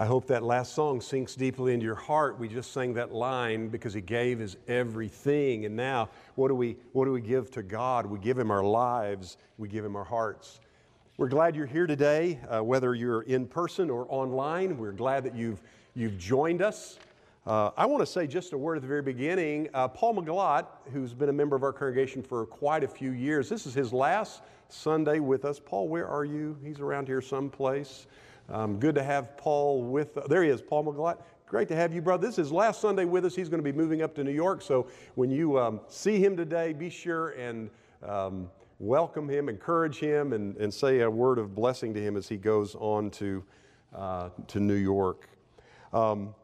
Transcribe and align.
I 0.00 0.06
hope 0.06 0.28
that 0.28 0.44
last 0.44 0.74
song 0.74 1.00
sinks 1.00 1.34
deeply 1.34 1.74
into 1.74 1.84
your 1.84 1.96
heart. 1.96 2.38
We 2.38 2.46
just 2.46 2.72
sang 2.72 2.94
that 2.94 3.12
line 3.12 3.66
because 3.66 3.92
He 3.92 4.00
gave 4.00 4.38
His 4.38 4.56
everything. 4.68 5.64
And 5.64 5.74
now, 5.74 6.08
what 6.36 6.46
do 6.46 6.54
we, 6.54 6.76
what 6.92 7.06
do 7.06 7.10
we 7.10 7.20
give 7.20 7.50
to 7.50 7.64
God? 7.64 8.06
We 8.06 8.20
give 8.20 8.38
Him 8.38 8.52
our 8.52 8.62
lives, 8.62 9.38
we 9.56 9.66
give 9.66 9.84
Him 9.84 9.96
our 9.96 10.04
hearts. 10.04 10.60
We're 11.16 11.26
glad 11.26 11.56
you're 11.56 11.66
here 11.66 11.88
today, 11.88 12.38
uh, 12.48 12.62
whether 12.62 12.94
you're 12.94 13.22
in 13.22 13.44
person 13.44 13.90
or 13.90 14.06
online. 14.08 14.78
We're 14.78 14.92
glad 14.92 15.24
that 15.24 15.34
you've, 15.34 15.60
you've 15.96 16.16
joined 16.16 16.62
us. 16.62 17.00
Uh, 17.44 17.72
I 17.76 17.84
want 17.84 18.00
to 18.00 18.06
say 18.06 18.28
just 18.28 18.52
a 18.52 18.58
word 18.58 18.76
at 18.76 18.82
the 18.82 18.88
very 18.88 19.02
beginning. 19.02 19.68
Uh, 19.74 19.88
Paul 19.88 20.14
McGlott, 20.14 20.66
who's 20.92 21.12
been 21.12 21.28
a 21.28 21.32
member 21.32 21.56
of 21.56 21.64
our 21.64 21.72
congregation 21.72 22.22
for 22.22 22.46
quite 22.46 22.84
a 22.84 22.88
few 22.88 23.10
years, 23.10 23.48
this 23.48 23.66
is 23.66 23.74
his 23.74 23.92
last 23.92 24.42
Sunday 24.68 25.18
with 25.18 25.44
us. 25.44 25.58
Paul, 25.58 25.88
where 25.88 26.06
are 26.06 26.24
you? 26.24 26.56
He's 26.62 26.78
around 26.78 27.08
here 27.08 27.20
someplace. 27.20 28.06
Um, 28.50 28.78
good 28.78 28.94
to 28.94 29.02
have 29.02 29.36
Paul 29.36 29.82
with, 29.82 30.16
uh, 30.16 30.26
there 30.26 30.42
he 30.42 30.48
is, 30.48 30.62
Paul 30.62 30.84
McGlott. 30.84 31.18
Great 31.46 31.68
to 31.68 31.76
have 31.76 31.92
you, 31.92 32.00
brother. 32.00 32.26
This 32.26 32.38
is 32.38 32.50
last 32.50 32.80
Sunday 32.80 33.04
with 33.04 33.26
us. 33.26 33.34
He's 33.34 33.50
going 33.50 33.62
to 33.62 33.72
be 33.72 33.76
moving 33.76 34.00
up 34.00 34.14
to 34.14 34.24
New 34.24 34.32
York. 34.32 34.62
So 34.62 34.86
when 35.16 35.30
you 35.30 35.58
um, 35.58 35.80
see 35.88 36.18
him 36.18 36.34
today, 36.34 36.72
be 36.72 36.88
sure 36.88 37.30
and 37.30 37.68
um, 38.02 38.50
welcome 38.78 39.28
him, 39.28 39.50
encourage 39.50 39.98
him, 39.98 40.32
and, 40.32 40.56
and 40.56 40.72
say 40.72 41.00
a 41.00 41.10
word 41.10 41.38
of 41.38 41.54
blessing 41.54 41.92
to 41.92 42.00
him 42.00 42.16
as 42.16 42.26
he 42.26 42.38
goes 42.38 42.74
on 42.76 43.10
to, 43.12 43.44
uh, 43.94 44.30
to 44.46 44.60
New 44.60 44.74
York. 44.74 45.28
Um, 45.92 46.34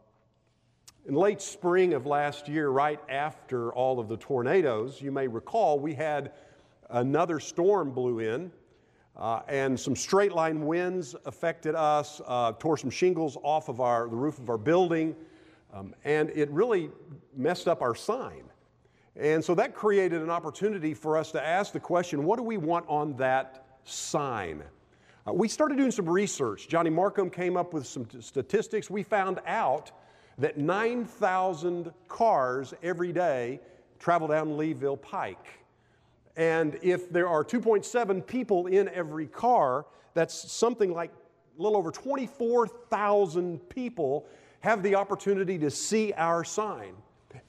in 1.07 1.15
late 1.15 1.41
spring 1.41 1.95
of 1.95 2.05
last 2.05 2.47
year, 2.47 2.69
right 2.69 2.99
after 3.09 3.73
all 3.73 3.99
of 3.99 4.09
the 4.09 4.17
tornadoes, 4.17 5.01
you 5.01 5.11
may 5.11 5.27
recall 5.27 5.79
we 5.79 5.95
had 5.95 6.33
another 6.91 7.39
storm 7.39 7.91
blew 7.91 8.19
in. 8.19 8.51
Uh, 9.17 9.41
and 9.47 9.79
some 9.79 9.95
straight 9.95 10.33
line 10.33 10.65
winds 10.65 11.15
affected 11.25 11.73
us, 11.73 12.21
uh, 12.27 12.51
tore 12.53 12.77
some 12.77 12.89
shingles 12.89 13.37
off 13.43 13.69
of 13.69 13.79
our, 13.79 14.09
the 14.09 14.15
roof 14.15 14.39
of 14.39 14.49
our 14.49 14.57
building, 14.57 15.15
um, 15.73 15.93
and 16.03 16.29
it 16.31 16.49
really 16.49 16.89
messed 17.35 17.67
up 17.67 17.81
our 17.81 17.95
sign. 17.95 18.43
And 19.15 19.43
so 19.43 19.55
that 19.55 19.73
created 19.73 20.21
an 20.21 20.29
opportunity 20.29 20.93
for 20.93 21.17
us 21.17 21.31
to 21.31 21.45
ask 21.45 21.71
the 21.71 21.79
question 21.79 22.25
what 22.25 22.37
do 22.37 22.43
we 22.43 22.57
want 22.57 22.85
on 22.89 23.15
that 23.15 23.65
sign? 23.85 24.63
Uh, 25.25 25.33
we 25.33 25.47
started 25.47 25.77
doing 25.77 25.91
some 25.91 26.07
research. 26.07 26.67
Johnny 26.67 26.89
Markham 26.89 27.29
came 27.29 27.55
up 27.55 27.73
with 27.73 27.87
some 27.87 28.05
t- 28.05 28.21
statistics. 28.21 28.89
We 28.89 29.03
found 29.03 29.39
out 29.47 29.91
that 30.37 30.57
9,000 30.57 31.91
cars 32.09 32.73
every 32.83 33.13
day 33.13 33.61
travel 33.97 34.27
down 34.27 34.49
Leeville 34.57 35.01
Pike. 35.01 35.64
And 36.37 36.79
if 36.81 37.09
there 37.09 37.27
are 37.27 37.43
2.7 37.43 38.25
people 38.25 38.67
in 38.67 38.87
every 38.89 39.27
car, 39.27 39.85
that's 40.13 40.49
something 40.51 40.93
like 40.93 41.11
a 41.57 41.61
little 41.61 41.77
over 41.77 41.91
24,000 41.91 43.69
people 43.69 44.25
have 44.59 44.83
the 44.83 44.95
opportunity 44.95 45.57
to 45.59 45.69
see 45.69 46.11
our 46.13 46.43
sign. 46.43 46.95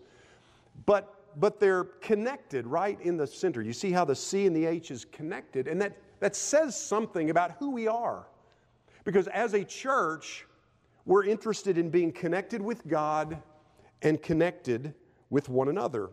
But, 0.84 1.24
but 1.40 1.58
they're 1.58 1.84
connected 1.84 2.66
right 2.66 3.00
in 3.00 3.16
the 3.16 3.26
center. 3.26 3.62
You 3.62 3.72
see 3.72 3.90
how 3.90 4.04
the 4.04 4.14
C 4.14 4.44
and 4.44 4.54
the 4.54 4.66
H 4.66 4.90
is 4.90 5.06
connected. 5.06 5.66
And 5.66 5.80
that, 5.80 5.96
that 6.20 6.36
says 6.36 6.78
something 6.78 7.30
about 7.30 7.52
who 7.52 7.70
we 7.70 7.88
are. 7.88 8.26
Because 9.04 9.28
as 9.28 9.54
a 9.54 9.64
church, 9.64 10.46
we're 11.06 11.24
interested 11.24 11.78
in 11.78 11.88
being 11.88 12.12
connected 12.12 12.60
with 12.60 12.86
God 12.86 13.40
and 14.02 14.22
connected 14.22 14.92
with 15.30 15.48
one 15.48 15.70
another. 15.70 16.10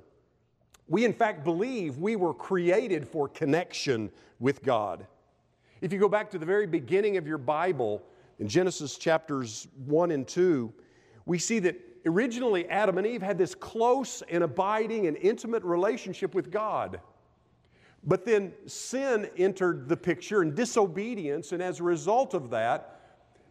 We, 0.87 1.05
in 1.05 1.13
fact, 1.13 1.43
believe 1.43 1.97
we 1.97 2.15
were 2.15 2.33
created 2.33 3.07
for 3.07 3.27
connection 3.27 4.11
with 4.39 4.63
God. 4.63 5.07
If 5.81 5.91
you 5.91 5.99
go 5.99 6.09
back 6.09 6.29
to 6.31 6.37
the 6.37 6.45
very 6.45 6.67
beginning 6.67 7.17
of 7.17 7.27
your 7.27 7.37
Bible, 7.37 8.03
in 8.39 8.47
Genesis 8.47 8.97
chapters 8.97 9.67
1 9.85 10.11
and 10.11 10.27
2, 10.27 10.71
we 11.25 11.39
see 11.39 11.59
that 11.59 11.79
originally 12.05 12.67
Adam 12.69 12.97
and 12.97 13.07
Eve 13.07 13.21
had 13.21 13.37
this 13.37 13.55
close 13.55 14.21
and 14.29 14.43
abiding 14.43 15.07
and 15.07 15.17
intimate 15.17 15.63
relationship 15.63 16.35
with 16.35 16.51
God. 16.51 16.99
But 18.03 18.25
then 18.25 18.53
sin 18.67 19.29
entered 19.37 19.89
the 19.89 19.97
picture 19.97 20.41
and 20.41 20.53
disobedience, 20.53 21.51
and 21.51 21.63
as 21.63 21.79
a 21.79 21.83
result 21.83 22.33
of 22.35 22.51
that, 22.51 22.99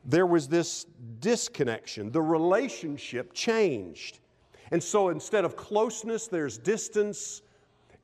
there 0.05 0.27
was 0.27 0.47
this 0.47 0.87
disconnection. 1.19 2.13
The 2.13 2.23
relationship 2.23 3.33
changed. 3.33 4.21
And 4.71 4.83
so 4.83 5.09
instead 5.09 5.45
of 5.45 5.57
closeness, 5.57 6.27
there's 6.27 6.59
distance. 6.59 7.43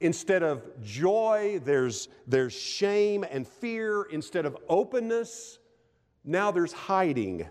Instead 0.00 0.42
of 0.42 0.62
joy, 0.82 1.60
there's, 1.64 2.08
there's 2.26 2.52
shame 2.52 3.24
and 3.30 3.46
fear. 3.46 4.04
Instead 4.04 4.46
of 4.46 4.56
openness, 4.68 5.58
now 6.24 6.50
there's 6.50 6.72
hiding. 6.72 7.46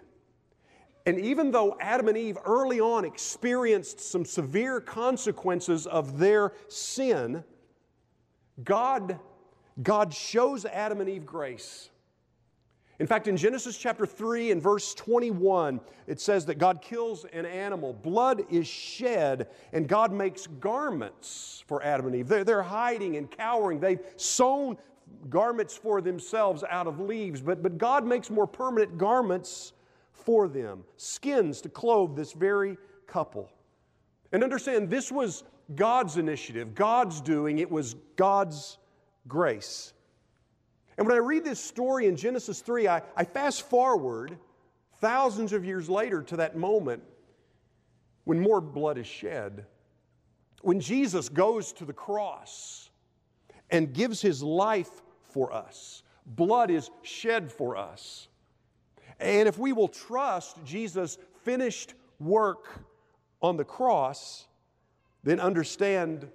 And 1.05 1.19
even 1.19 1.51
though 1.51 1.77
Adam 1.79 2.07
and 2.07 2.17
Eve 2.17 2.37
early 2.45 2.79
on 2.79 3.05
experienced 3.05 3.99
some 3.99 4.25
severe 4.25 4.81
consequences 4.81 5.87
of 5.87 6.19
their 6.19 6.53
sin, 6.67 7.43
God, 8.63 9.19
God 9.81 10.13
shows 10.13 10.65
Adam 10.65 11.01
and 11.01 11.09
Eve 11.09 11.25
grace. 11.25 11.89
In 12.99 13.07
fact, 13.07 13.29
in 13.29 13.37
Genesis 13.37 13.77
chapter 13.77 14.05
3 14.05 14.51
and 14.51 14.61
verse 14.61 14.93
21, 14.93 15.79
it 16.05 16.19
says 16.19 16.45
that 16.47 16.57
God 16.57 16.81
kills 16.81 17.25
an 17.31 17.45
animal. 17.45 17.93
Blood 17.93 18.43
is 18.49 18.67
shed, 18.67 19.47
and 19.71 19.87
God 19.87 20.11
makes 20.11 20.47
garments 20.47 21.63
for 21.65 21.81
Adam 21.81 22.07
and 22.07 22.15
Eve. 22.15 22.27
They're, 22.27 22.43
they're 22.43 22.61
hiding 22.61 23.15
and 23.15 23.31
cowering. 23.31 23.79
They've 23.79 24.01
sewn 24.17 24.77
garments 25.29 25.77
for 25.77 26.01
themselves 26.01 26.63
out 26.69 26.87
of 26.87 26.99
leaves, 26.99 27.41
but, 27.41 27.63
but 27.63 27.77
God 27.77 28.05
makes 28.05 28.29
more 28.29 28.47
permanent 28.47 28.97
garments 28.97 29.73
for 30.11 30.47
them 30.47 30.83
skins 30.97 31.61
to 31.61 31.69
clothe 31.69 32.15
this 32.15 32.33
very 32.33 32.77
couple. 33.07 33.49
And 34.31 34.43
understand, 34.43 34.89
this 34.89 35.11
was 35.11 35.43
God's 35.75 36.17
initiative, 36.17 36.75
God's 36.75 37.21
doing, 37.21 37.59
it 37.59 37.71
was 37.71 37.95
God's 38.15 38.77
grace. 39.27 39.93
And 40.99 41.07
when 41.07 41.15
I 41.15 41.21
read 41.21 41.45
this 41.45 41.61
story 41.61 42.07
in 42.07 42.17
Genesis 42.17 42.59
3, 42.59 42.89
I, 42.89 43.01
I 43.15 43.23
fast 43.23 43.69
forward 43.69 44.37
thousands 44.99 45.53
of 45.53 45.63
years 45.63 45.89
later 45.89 46.21
to 46.23 46.35
that 46.35 46.57
moment 46.57 47.01
when 48.25 48.37
more 48.37 48.59
blood 48.59 48.97
is 48.97 49.07
shed. 49.07 49.65
When 50.61 50.81
Jesus 50.81 51.29
goes 51.29 51.71
to 51.73 51.85
the 51.85 51.93
cross 51.93 52.89
and 53.69 53.93
gives 53.93 54.21
his 54.21 54.43
life 54.43 54.89
for 55.29 55.53
us, 55.53 56.03
blood 56.25 56.69
is 56.69 56.91
shed 57.01 57.49
for 57.49 57.77
us. 57.77 58.27
And 59.21 59.47
if 59.47 59.57
we 59.57 59.71
will 59.71 59.87
trust 59.87 60.57
Jesus' 60.65 61.17
finished 61.45 61.93
work 62.19 62.83
on 63.41 63.55
the 63.55 63.63
cross, 63.63 64.47
then 65.23 65.39
understand 65.39 66.27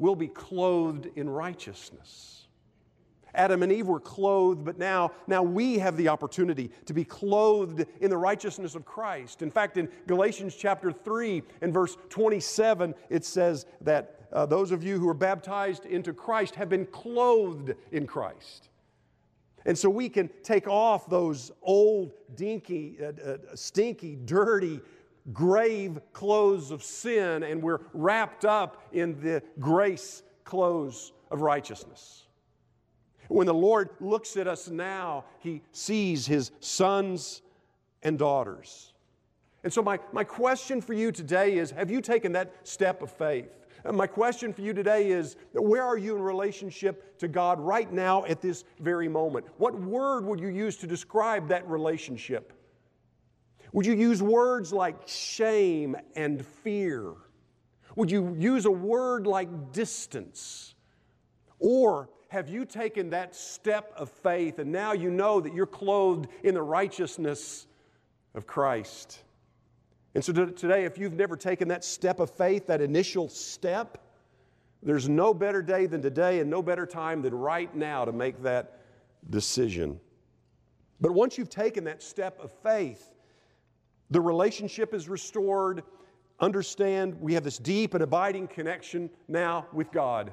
we'll 0.00 0.16
be 0.16 0.26
clothed 0.26 1.06
in 1.14 1.30
righteousness. 1.30 2.48
Adam 3.34 3.62
and 3.62 3.72
Eve 3.72 3.86
were 3.86 4.00
clothed, 4.00 4.64
but 4.64 4.78
now, 4.78 5.12
now 5.26 5.42
we 5.42 5.78
have 5.78 5.96
the 5.96 6.08
opportunity 6.08 6.70
to 6.86 6.92
be 6.92 7.04
clothed 7.04 7.86
in 8.00 8.10
the 8.10 8.16
righteousness 8.16 8.74
of 8.74 8.84
Christ. 8.84 9.42
In 9.42 9.50
fact, 9.50 9.76
in 9.76 9.88
Galatians 10.06 10.54
chapter 10.54 10.92
3 10.92 11.42
and 11.60 11.72
verse 11.72 11.96
27, 12.08 12.94
it 13.08 13.24
says 13.24 13.66
that 13.80 14.20
uh, 14.32 14.46
those 14.46 14.70
of 14.70 14.82
you 14.84 14.98
who 14.98 15.08
are 15.08 15.14
baptized 15.14 15.86
into 15.86 16.12
Christ 16.12 16.54
have 16.54 16.68
been 16.68 16.86
clothed 16.86 17.74
in 17.92 18.06
Christ. 18.06 18.68
And 19.66 19.76
so 19.76 19.90
we 19.90 20.08
can 20.08 20.30
take 20.42 20.66
off 20.68 21.08
those 21.08 21.50
old, 21.62 22.12
dinky, 22.34 22.96
uh, 23.02 23.12
uh, 23.22 23.36
stinky, 23.54 24.16
dirty, 24.16 24.80
grave 25.32 26.00
clothes 26.12 26.70
of 26.70 26.82
sin, 26.82 27.42
and 27.42 27.62
we're 27.62 27.80
wrapped 27.92 28.44
up 28.44 28.82
in 28.92 29.20
the 29.20 29.42
grace 29.58 30.22
clothes 30.44 31.12
of 31.30 31.42
righteousness. 31.42 32.26
When 33.30 33.46
the 33.46 33.54
Lord 33.54 33.90
looks 34.00 34.36
at 34.36 34.48
us 34.48 34.68
now, 34.68 35.24
He 35.38 35.62
sees 35.70 36.26
His 36.26 36.50
sons 36.58 37.42
and 38.02 38.18
daughters. 38.18 38.92
And 39.62 39.72
so, 39.72 39.82
my, 39.82 40.00
my 40.12 40.24
question 40.24 40.80
for 40.80 40.94
you 40.94 41.12
today 41.12 41.56
is 41.56 41.70
Have 41.70 41.90
you 41.90 42.00
taken 42.00 42.32
that 42.32 42.52
step 42.66 43.02
of 43.02 43.10
faith? 43.12 43.48
And 43.84 43.96
my 43.96 44.08
question 44.08 44.52
for 44.52 44.62
you 44.62 44.72
today 44.72 45.10
is 45.10 45.36
Where 45.52 45.84
are 45.84 45.96
you 45.96 46.16
in 46.16 46.22
relationship 46.22 47.18
to 47.18 47.28
God 47.28 47.60
right 47.60 47.90
now 47.92 48.24
at 48.24 48.40
this 48.40 48.64
very 48.80 49.08
moment? 49.08 49.46
What 49.58 49.78
word 49.78 50.24
would 50.24 50.40
you 50.40 50.48
use 50.48 50.76
to 50.78 50.88
describe 50.88 51.48
that 51.48 51.68
relationship? 51.68 52.52
Would 53.72 53.86
you 53.86 53.94
use 53.94 54.20
words 54.20 54.72
like 54.72 55.06
shame 55.06 55.94
and 56.16 56.44
fear? 56.44 57.12
Would 57.94 58.10
you 58.10 58.34
use 58.36 58.64
a 58.66 58.70
word 58.72 59.28
like 59.28 59.72
distance? 59.72 60.74
Or 61.60 62.08
have 62.30 62.48
you 62.48 62.64
taken 62.64 63.10
that 63.10 63.34
step 63.34 63.92
of 63.96 64.08
faith 64.08 64.60
and 64.60 64.70
now 64.70 64.92
you 64.92 65.10
know 65.10 65.40
that 65.40 65.52
you're 65.52 65.66
clothed 65.66 66.28
in 66.44 66.54
the 66.54 66.62
righteousness 66.62 67.66
of 68.36 68.46
Christ? 68.46 69.18
And 70.14 70.24
so 70.24 70.32
today, 70.32 70.84
if 70.84 70.96
you've 70.96 71.14
never 71.14 71.36
taken 71.36 71.66
that 71.68 71.84
step 71.84 72.20
of 72.20 72.30
faith, 72.30 72.68
that 72.68 72.80
initial 72.80 73.28
step, 73.28 73.98
there's 74.80 75.08
no 75.08 75.34
better 75.34 75.60
day 75.60 75.86
than 75.86 76.02
today 76.02 76.38
and 76.38 76.48
no 76.48 76.62
better 76.62 76.86
time 76.86 77.20
than 77.20 77.34
right 77.34 77.74
now 77.74 78.04
to 78.04 78.12
make 78.12 78.40
that 78.44 78.78
decision. 79.28 79.98
But 81.00 81.10
once 81.10 81.36
you've 81.36 81.50
taken 81.50 81.82
that 81.84 82.00
step 82.00 82.38
of 82.40 82.52
faith, 82.62 83.12
the 84.08 84.20
relationship 84.20 84.94
is 84.94 85.08
restored. 85.08 85.82
Understand 86.38 87.20
we 87.20 87.34
have 87.34 87.42
this 87.42 87.58
deep 87.58 87.94
and 87.94 88.04
abiding 88.04 88.46
connection 88.46 89.10
now 89.26 89.66
with 89.72 89.90
God. 89.90 90.32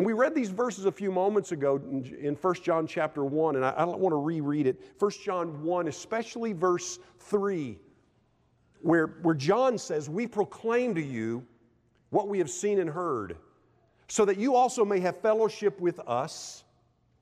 And 0.00 0.06
we 0.06 0.14
read 0.14 0.34
these 0.34 0.48
verses 0.48 0.86
a 0.86 0.92
few 0.92 1.12
moments 1.12 1.52
ago 1.52 1.76
in 1.76 2.34
1 2.34 2.54
John 2.62 2.86
chapter 2.86 3.22
1, 3.22 3.56
and 3.56 3.62
I, 3.62 3.84
don't 3.84 3.98
want 3.98 4.14
to 4.14 4.16
reread 4.16 4.66
it. 4.66 4.80
1 4.98 5.10
John 5.22 5.62
1, 5.62 5.88
especially 5.88 6.54
verse 6.54 6.98
3, 7.18 7.78
where, 8.80 9.08
where 9.20 9.34
John 9.34 9.76
says, 9.76 10.08
We 10.08 10.26
proclaim 10.26 10.94
to 10.94 11.02
you 11.02 11.46
what 12.08 12.28
we 12.28 12.38
have 12.38 12.48
seen 12.48 12.80
and 12.80 12.88
heard, 12.88 13.36
so 14.08 14.24
that 14.24 14.38
you 14.38 14.54
also 14.54 14.86
may 14.86 15.00
have 15.00 15.20
fellowship 15.20 15.78
with 15.78 16.00
us, 16.08 16.64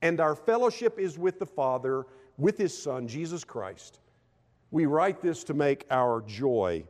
and 0.01 0.21
our 0.21 0.33
fellowship 0.33 0.99
is 0.99 1.19
with 1.19 1.37
the 1.37 1.45
Father, 1.45 2.05
with 2.37 2.57
His 2.57 2.81
Son, 2.81 3.09
Jesus 3.09 3.43
Christ. 3.43 3.99
We 4.71 4.85
write 4.85 5.21
this 5.21 5.43
to 5.43 5.53
make 5.53 5.85
our 5.91 6.21
joy 6.21 6.85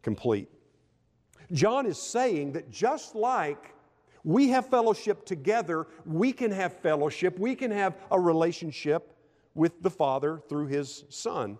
complete. 0.00 0.48
John 1.52 1.84
is 1.84 1.98
saying 1.98 2.52
that 2.52 2.70
just 2.70 3.14
like 3.14 3.74
we 4.24 4.48
have 4.48 4.66
fellowship 4.68 5.26
together, 5.26 5.86
we 6.04 6.32
can 6.32 6.50
have 6.50 6.78
fellowship, 6.80 7.38
we 7.38 7.54
can 7.54 7.70
have 7.70 7.96
a 8.10 8.18
relationship 8.18 9.16
with 9.54 9.82
the 9.82 9.90
Father 9.90 10.40
through 10.48 10.66
His 10.68 11.04
Son. 11.08 11.58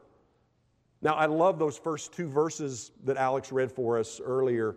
Now, 1.00 1.14
I 1.14 1.26
love 1.26 1.58
those 1.58 1.76
first 1.76 2.12
two 2.12 2.28
verses 2.28 2.92
that 3.04 3.16
Alex 3.16 3.50
read 3.50 3.72
for 3.72 3.98
us 3.98 4.20
earlier. 4.24 4.76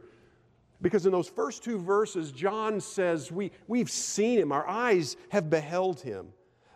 Because 0.82 1.06
in 1.06 1.12
those 1.12 1.30
first 1.30 1.64
two 1.64 1.78
verses, 1.78 2.32
John 2.32 2.82
says, 2.82 3.32
we, 3.32 3.52
We've 3.68 3.90
seen 3.90 4.40
him, 4.40 4.52
our 4.52 4.68
eyes 4.68 5.16
have 5.30 5.50
beheld 5.50 6.02
him, 6.02 6.28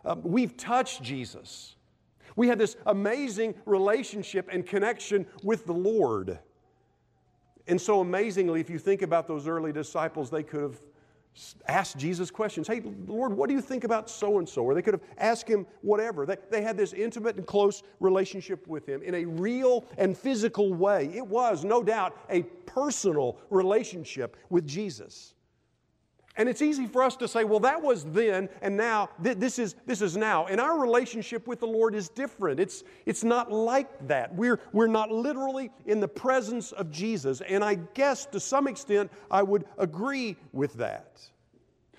um, 0.04 0.22
we've 0.22 0.56
touched 0.56 1.02
Jesus. 1.02 1.76
We 2.36 2.48
have 2.48 2.58
this 2.58 2.76
amazing 2.86 3.54
relationship 3.66 4.48
and 4.50 4.64
connection 4.64 5.26
with 5.42 5.66
the 5.66 5.74
Lord. 5.74 6.38
And 7.66 7.78
so 7.78 8.00
amazingly, 8.00 8.60
if 8.60 8.70
you 8.70 8.78
think 8.78 9.02
about 9.02 9.26
those 9.26 9.46
early 9.46 9.72
disciples, 9.72 10.30
they 10.30 10.44
could 10.44 10.62
have 10.62 10.80
asked 11.66 11.96
Jesus 11.96 12.30
questions. 12.30 12.66
Hey, 12.66 12.82
Lord, 13.06 13.32
what 13.32 13.48
do 13.48 13.54
you 13.54 13.60
think 13.60 13.84
about 13.84 14.10
so 14.10 14.38
and 14.38 14.48
so? 14.48 14.62
Or 14.62 14.74
they 14.74 14.82
could 14.82 14.94
have 14.94 15.02
asked 15.18 15.48
him 15.48 15.66
whatever. 15.82 16.26
They, 16.26 16.36
they 16.50 16.62
had 16.62 16.76
this 16.76 16.92
intimate 16.92 17.36
and 17.36 17.46
close 17.46 17.82
relationship 18.00 18.66
with 18.66 18.86
him 18.86 19.02
in 19.02 19.14
a 19.14 19.24
real 19.24 19.84
and 19.96 20.16
physical 20.16 20.74
way. 20.74 21.10
It 21.14 21.26
was, 21.26 21.64
no 21.64 21.82
doubt, 21.82 22.16
a 22.28 22.42
personal 22.66 23.38
relationship 23.50 24.36
with 24.50 24.66
Jesus. 24.66 25.34
And 26.40 26.48
it's 26.48 26.62
easy 26.62 26.86
for 26.86 27.02
us 27.02 27.16
to 27.16 27.28
say, 27.28 27.44
well, 27.44 27.60
that 27.60 27.82
was 27.82 28.02
then, 28.02 28.48
and 28.62 28.74
now 28.74 29.10
th- 29.22 29.36
this, 29.36 29.58
is, 29.58 29.74
this 29.84 30.00
is 30.00 30.16
now. 30.16 30.46
And 30.46 30.58
our 30.58 30.80
relationship 30.80 31.46
with 31.46 31.60
the 31.60 31.66
Lord 31.66 31.94
is 31.94 32.08
different. 32.08 32.58
It's, 32.58 32.82
it's 33.04 33.22
not 33.22 33.52
like 33.52 34.08
that. 34.08 34.34
We're, 34.34 34.58
we're 34.72 34.86
not 34.86 35.10
literally 35.10 35.70
in 35.84 36.00
the 36.00 36.08
presence 36.08 36.72
of 36.72 36.90
Jesus. 36.90 37.42
And 37.42 37.62
I 37.62 37.74
guess 37.74 38.24
to 38.24 38.40
some 38.40 38.68
extent, 38.68 39.12
I 39.30 39.42
would 39.42 39.66
agree 39.76 40.34
with 40.54 40.72
that. 40.76 41.20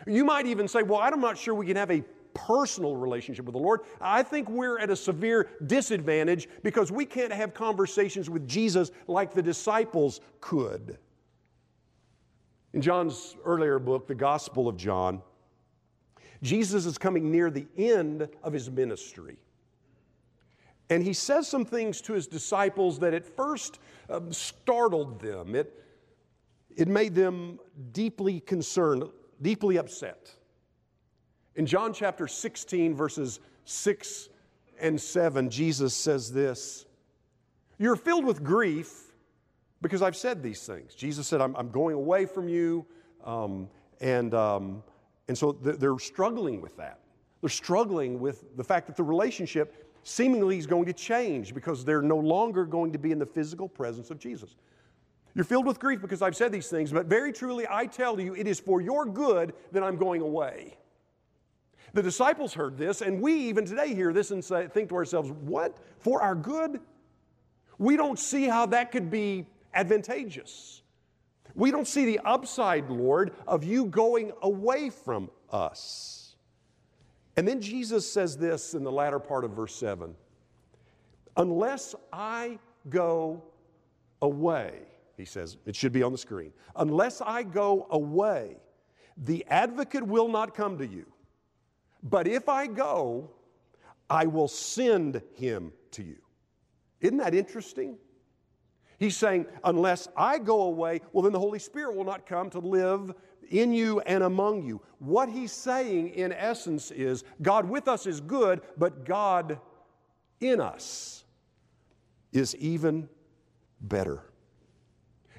You 0.08 0.26
might 0.26 0.48
even 0.48 0.68
say, 0.68 0.82
well, 0.82 1.02
I'm 1.02 1.22
not 1.22 1.38
sure 1.38 1.54
we 1.54 1.68
can 1.68 1.78
have 1.78 1.92
a 1.92 2.04
personal 2.34 2.96
relationship 2.96 3.46
with 3.46 3.54
the 3.54 3.62
Lord. 3.62 3.82
I 4.02 4.24
think 4.24 4.50
we're 4.50 4.80
at 4.80 4.90
a 4.90 4.96
severe 4.96 5.50
disadvantage 5.68 6.50
because 6.64 6.92
we 6.92 7.06
can't 7.06 7.32
have 7.32 7.54
conversations 7.54 8.28
with 8.28 8.48
Jesus 8.48 8.90
like 9.06 9.36
the 9.36 9.44
disciples 9.44 10.20
could. 10.40 10.98
In 12.74 12.82
John's 12.82 13.36
earlier 13.44 13.80
book, 13.80 14.08
the 14.08 14.16
Gospel 14.16 14.68
of 14.68 14.78
John, 14.78 15.22
Jesus 16.42 16.86
is 16.86 16.98
coming 16.98 17.30
near 17.30 17.52
the 17.52 17.68
end 17.78 18.28
of 18.44 18.54
his 18.54 18.70
ministry. 18.70 19.38
And 20.90 21.04
he 21.04 21.14
says 21.14 21.48
some 21.48 21.66
things 21.66 22.02
to 22.02 22.14
his 22.14 22.28
disciples 22.28 23.00
that 23.00 23.14
at 23.14 23.26
first 23.26 23.80
um, 24.10 24.32
startled 24.34 25.22
them. 25.22 25.56
It, 25.56 25.82
it 26.76 26.88
made 26.88 27.16
them 27.16 27.60
deeply 27.92 28.40
concerned, 28.40 29.04
deeply 29.42 29.78
upset. 29.78 30.34
In 31.56 31.66
John 31.66 31.94
chapter 31.94 32.28
16, 32.28 32.96
verses 32.96 33.40
6 33.66 34.30
and 34.80 35.00
7, 35.00 35.50
Jesus 35.50 35.94
says 35.94 36.32
this 36.32 36.86
You're 37.78 37.96
filled 37.96 38.26
with 38.26 38.44
grief 38.44 39.11
because 39.82 40.02
I've 40.02 40.16
said 40.16 40.44
these 40.44 40.66
things. 40.66 40.94
Jesus 40.94 41.28
said, 41.28 41.42
I'm, 41.42 41.56
I'm 41.56 41.70
going 41.70 41.96
away 41.96 42.26
from 42.26 42.48
you. 42.48 42.86
Um, 43.24 43.68
and, 44.00 44.34
um, 44.34 44.84
and 45.28 45.38
so 45.38 45.52
they're 45.52 46.00
struggling 46.00 46.62
with 46.62 46.78
that. 46.78 47.00
They're 47.42 47.50
struggling 47.50 48.20
with 48.20 48.56
the 48.58 48.64
fact 48.64 48.88
that 48.88 48.96
the 48.96 49.04
relationship 49.04 49.92
seemingly 50.04 50.58
is 50.58 50.68
going 50.68 50.86
to 50.86 50.94
change 50.94 51.54
because 51.54 51.86
they're 51.86 52.02
no 52.02 52.18
longer 52.18 52.66
going 52.66 52.92
to 52.92 53.00
be 53.00 53.12
in 53.12 53.20
the 53.20 53.26
physical 53.26 53.68
presence 53.68 54.12
of 54.12 54.20
Jesus. 54.20 54.56
You're 55.34 55.46
filled 55.46 55.66
with 55.66 55.80
grief 55.80 56.02
because 56.02 56.22
I've 56.22 56.36
said 56.36 56.52
these 56.52 56.68
things, 56.68 56.92
but 56.92 57.06
very 57.06 57.32
truly 57.32 57.66
I 57.70 57.86
tell 57.86 58.20
you, 58.20 58.36
it 58.36 58.48
is 58.48 58.60
for 58.60 58.82
your 58.82 59.06
good 59.06 59.54
that 59.72 59.82
I'm 59.82 59.98
going 59.98 60.22
away. 60.22 60.78
The 61.94 62.04
disciples 62.04 62.54
heard 62.54 62.78
this, 62.78 63.02
and 63.02 63.22
we 63.22 63.34
even 63.34 63.66
today 63.66 63.94
hear 63.94 64.14
this 64.14 64.32
and 64.32 64.44
say, 64.44 64.68
think 64.68 64.90
to 64.90 64.96
ourselves, 64.96 65.32
what? 65.32 65.78
For 66.00 66.22
our 66.22 66.36
good? 66.36 66.80
We 67.78 67.98
don't 67.98 68.20
see 68.20 68.46
how 68.46 68.66
that 68.68 68.92
could 68.92 69.10
be 69.10 69.46
advantageous. 69.74 70.82
We 71.56 71.72
don't 71.72 71.88
see 71.88 72.06
the 72.06 72.20
upside, 72.24 72.90
Lord, 72.90 73.34
of 73.48 73.64
you 73.64 73.86
going 73.86 74.32
away 74.42 74.90
from 74.90 75.30
us. 75.50 76.36
And 77.36 77.48
then 77.48 77.62
Jesus 77.62 78.12
says 78.12 78.38
this 78.38 78.74
in 78.74 78.84
the 78.84 78.92
latter 78.92 79.20
part 79.20 79.44
of 79.44 79.52
verse 79.52 79.76
7 79.76 80.16
Unless 81.38 81.96
I 82.12 82.60
go 82.90 83.44
away, 84.22 84.80
he 85.18 85.26
says, 85.26 85.58
it 85.66 85.76
should 85.76 85.94
be 85.94 86.04
on 86.04 86.12
the 86.12 86.18
screen. 86.18 86.52
Unless 86.76 87.22
I 87.22 87.44
go 87.44 87.88
away, 87.90 88.58
the 89.18 89.46
advocate 89.50 90.06
will 90.06 90.28
not 90.28 90.56
come 90.56 90.78
to 90.78 90.88
you. 90.88 91.06
But 92.04 92.28
if 92.28 92.50
I 92.50 92.68
go, 92.68 93.30
I 94.10 94.26
will 94.26 94.48
send 94.48 95.22
him 95.36 95.72
to 95.92 96.04
you. 96.04 96.18
Isn't 97.00 97.18
that 97.18 97.34
interesting? 97.34 97.98
He's 99.02 99.18
saying, 99.18 99.48
unless 99.64 100.08
I 100.16 100.38
go 100.38 100.62
away, 100.62 101.02
well, 101.12 101.24
then 101.24 101.32
the 101.34 101.40
Holy 101.40 101.58
Spirit 101.58 101.96
will 101.96 102.04
not 102.04 102.28
come 102.28 102.52
to 102.52 102.60
live 102.60 103.12
in 103.50 103.74
you 103.74 104.00
and 104.02 104.24
among 104.24 104.62
you. 104.62 104.80
What 105.00 105.28
he's 105.28 105.52
saying, 105.52 106.10
in 106.10 106.32
essence, 106.32 106.92
is 106.92 107.24
God 107.42 107.68
with 107.68 107.88
us 107.88 108.06
is 108.06 108.22
good, 108.22 108.62
but 108.78 109.04
God 109.04 109.60
in 110.40 110.62
us 110.62 111.24
is 112.32 112.56
even 112.58 113.10
better. 113.82 114.22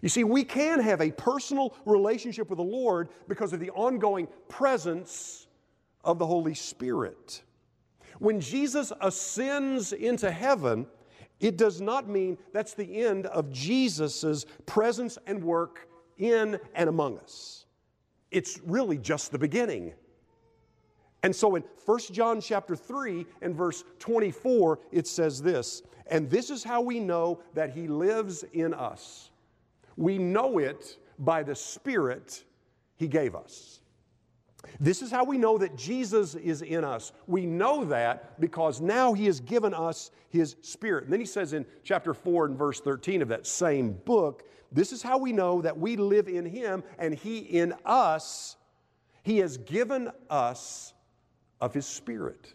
You 0.01 0.09
see, 0.09 0.25
we 0.25 0.43
can 0.43 0.81
have 0.81 1.01
a 1.01 1.13
personal 1.13 1.77
relationship 1.85 2.51
with 2.51 2.57
the 2.57 2.65
Lord 2.65 3.11
because 3.29 3.53
of 3.53 3.61
the 3.61 3.71
ongoing 3.71 4.27
presence 4.49 5.47
of 6.03 6.19
the 6.19 6.27
Holy 6.27 6.55
Spirit. 6.55 7.45
When 8.19 8.41
Jesus 8.41 8.93
ascends 9.01 9.93
into 9.93 10.33
heaven, 10.33 10.89
it 11.43 11.59
does 11.59 11.81
not 11.81 12.09
mean 12.09 12.39
that's 12.53 12.73
the 12.73 13.03
end 13.03 13.27
of 13.27 13.51
Jesus' 13.51 14.47
presence 14.65 15.19
and 15.27 15.43
work 15.43 15.89
in 16.17 16.59
and 16.75 16.89
among 16.89 17.19
us. 17.19 17.67
It's 18.31 18.61
really 18.65 18.97
just 18.97 19.33
the 19.33 19.39
beginning. 19.39 19.93
And 21.25 21.35
so 21.35 21.57
in 21.57 21.65
1 21.85 21.99
John 22.13 22.41
chapter 22.41 22.75
3 22.75 23.27
and 23.43 23.55
verse 23.55 23.85
24, 23.99 24.79
it 24.93 25.07
says 25.07 25.43
this, 25.43 25.83
and 26.07 26.31
this 26.31 26.49
is 26.49 26.65
how 26.65 26.81
we 26.81 26.99
know 26.99 27.41
that 27.55 27.71
he 27.71 27.89
lives 27.89 28.45
in 28.53 28.73
us. 28.73 29.31
We 29.97 30.19
know 30.19 30.59
it 30.59 30.97
by 31.19 31.43
the 31.43 31.55
Spirit 31.55 32.45
he 32.97 33.09
gave 33.09 33.35
us. 33.35 33.82
This 34.81 35.03
is 35.03 35.11
how 35.11 35.25
we 35.25 35.39
know 35.39 35.59
that 35.59 35.77
Jesus 35.77 36.35
is 36.35 36.63
in 36.63 36.85
us. 36.85 37.13
We 37.27 37.47
know 37.47 37.85
that 37.87 38.41
because 38.41 38.81
now 38.81 39.13
he 39.13 39.27
has 39.27 39.41
given 39.41 39.75
us 39.75 40.11
his 40.29 40.57
spirit. 40.63 41.05
And 41.05 41.13
then 41.13 41.21
he 41.21 41.27
says 41.27 41.53
in 41.53 41.67
chapter 41.85 42.15
4 42.15 42.47
and 42.47 42.59
verse 42.59 42.81
13 42.81 43.23
of 43.23 43.29
that 43.29 43.47
same 43.47 43.93
book, 43.93 44.45
this 44.71 44.93
is 44.93 45.03
how 45.03 45.19
we 45.19 45.33
know 45.33 45.61
that 45.63 45.79
we 45.79 45.97
live 45.97 46.29
in 46.29 46.47
him 46.47 46.83
and 46.99 47.15
he 47.15 47.39
in 47.39 47.75
us. 47.85 48.57
He 49.23 49.39
has 49.39 49.59
given 49.59 50.11
us 50.31 50.95
of 51.61 51.75
his 51.75 51.87
spirit. 51.87 52.55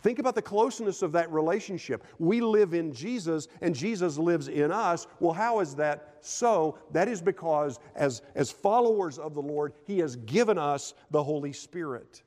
Think 0.00 0.20
about 0.20 0.36
the 0.36 0.42
closeness 0.42 1.02
of 1.02 1.12
that 1.12 1.30
relationship. 1.32 2.04
We 2.18 2.40
live 2.40 2.72
in 2.72 2.92
Jesus 2.92 3.48
and 3.60 3.74
Jesus 3.74 4.16
lives 4.16 4.46
in 4.46 4.70
us. 4.70 5.08
Well, 5.18 5.32
how 5.32 5.58
is 5.58 5.74
that 5.74 6.18
so? 6.20 6.78
That 6.92 7.08
is 7.08 7.20
because, 7.20 7.80
as, 7.96 8.22
as 8.36 8.52
followers 8.52 9.18
of 9.18 9.34
the 9.34 9.42
Lord, 9.42 9.72
He 9.86 9.98
has 9.98 10.14
given 10.14 10.56
us 10.56 10.94
the 11.10 11.22
Holy 11.22 11.52
Spirit. 11.52 12.22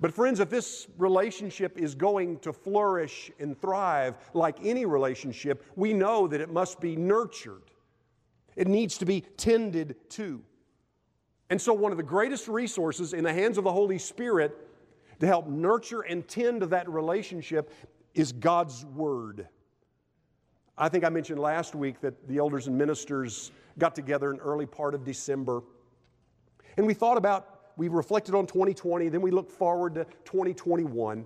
But, 0.00 0.12
friends, 0.12 0.40
if 0.40 0.48
this 0.48 0.88
relationship 0.96 1.78
is 1.78 1.94
going 1.94 2.38
to 2.40 2.52
flourish 2.52 3.30
and 3.38 3.60
thrive 3.60 4.16
like 4.32 4.56
any 4.64 4.86
relationship, 4.86 5.64
we 5.76 5.92
know 5.92 6.26
that 6.26 6.40
it 6.40 6.50
must 6.50 6.80
be 6.80 6.96
nurtured. 6.96 7.62
It 8.56 8.68
needs 8.68 8.98
to 8.98 9.04
be 9.04 9.20
tended 9.36 9.96
to. 10.10 10.42
And 11.50 11.60
so, 11.60 11.74
one 11.74 11.92
of 11.92 11.98
the 11.98 12.02
greatest 12.02 12.48
resources 12.48 13.12
in 13.12 13.22
the 13.22 13.32
hands 13.32 13.58
of 13.58 13.64
the 13.64 13.72
Holy 13.72 13.98
Spirit 13.98 14.56
to 15.22 15.28
help 15.28 15.46
nurture 15.46 16.00
and 16.00 16.26
tend 16.26 16.62
to 16.62 16.66
that 16.66 16.88
relationship 16.90 17.72
is 18.12 18.32
God's 18.32 18.84
Word. 18.84 19.46
I 20.76 20.88
think 20.88 21.04
I 21.04 21.10
mentioned 21.10 21.38
last 21.38 21.76
week 21.76 22.00
that 22.00 22.26
the 22.26 22.38
elders 22.38 22.66
and 22.66 22.76
ministers 22.76 23.52
got 23.78 23.94
together 23.94 24.32
in 24.32 24.40
early 24.40 24.66
part 24.66 24.96
of 24.96 25.04
December. 25.04 25.62
And 26.76 26.84
we 26.88 26.92
thought 26.92 27.16
about, 27.16 27.70
we 27.76 27.86
reflected 27.86 28.34
on 28.34 28.48
2020, 28.48 29.10
then 29.10 29.20
we 29.20 29.30
looked 29.30 29.52
forward 29.52 29.94
to 29.94 30.06
2021. 30.24 31.24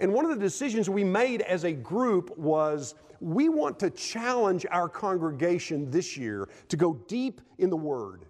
And 0.00 0.12
one 0.12 0.24
of 0.24 0.32
the 0.32 0.44
decisions 0.44 0.90
we 0.90 1.04
made 1.04 1.40
as 1.42 1.62
a 1.62 1.72
group 1.72 2.36
was 2.36 2.96
we 3.20 3.48
want 3.48 3.78
to 3.78 3.90
challenge 3.90 4.66
our 4.72 4.88
congregation 4.88 5.88
this 5.88 6.16
year 6.16 6.48
to 6.66 6.76
go 6.76 6.94
deep 7.06 7.40
in 7.58 7.70
the 7.70 7.76
Word. 7.76 8.24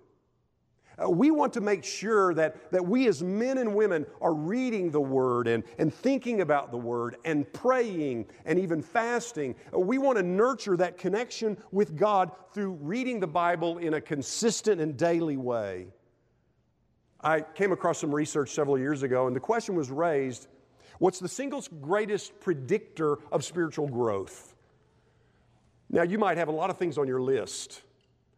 Uh, 1.02 1.10
we 1.10 1.30
want 1.30 1.52
to 1.52 1.60
make 1.60 1.84
sure 1.84 2.34
that, 2.34 2.70
that 2.70 2.84
we 2.84 3.08
as 3.08 3.22
men 3.22 3.58
and 3.58 3.74
women 3.74 4.06
are 4.20 4.34
reading 4.34 4.90
the 4.90 5.00
Word 5.00 5.48
and, 5.48 5.64
and 5.78 5.92
thinking 5.92 6.40
about 6.40 6.70
the 6.70 6.76
Word 6.76 7.16
and 7.24 7.50
praying 7.52 8.26
and 8.44 8.58
even 8.58 8.80
fasting. 8.80 9.54
Uh, 9.74 9.80
we 9.80 9.98
want 9.98 10.18
to 10.18 10.22
nurture 10.22 10.76
that 10.76 10.98
connection 10.98 11.56
with 11.72 11.96
God 11.96 12.30
through 12.52 12.72
reading 12.80 13.18
the 13.18 13.26
Bible 13.26 13.78
in 13.78 13.94
a 13.94 14.00
consistent 14.00 14.80
and 14.80 14.96
daily 14.96 15.36
way. 15.36 15.88
I 17.20 17.40
came 17.40 17.72
across 17.72 17.98
some 17.98 18.14
research 18.14 18.50
several 18.50 18.78
years 18.78 19.02
ago, 19.02 19.26
and 19.26 19.34
the 19.34 19.40
question 19.40 19.74
was 19.74 19.90
raised 19.90 20.48
what's 20.98 21.18
the 21.18 21.28
single 21.28 21.62
greatest 21.80 22.38
predictor 22.38 23.18
of 23.32 23.44
spiritual 23.44 23.88
growth? 23.88 24.54
Now, 25.90 26.02
you 26.02 26.18
might 26.18 26.38
have 26.38 26.48
a 26.48 26.52
lot 26.52 26.70
of 26.70 26.78
things 26.78 26.98
on 26.98 27.08
your 27.08 27.20
list. 27.20 27.82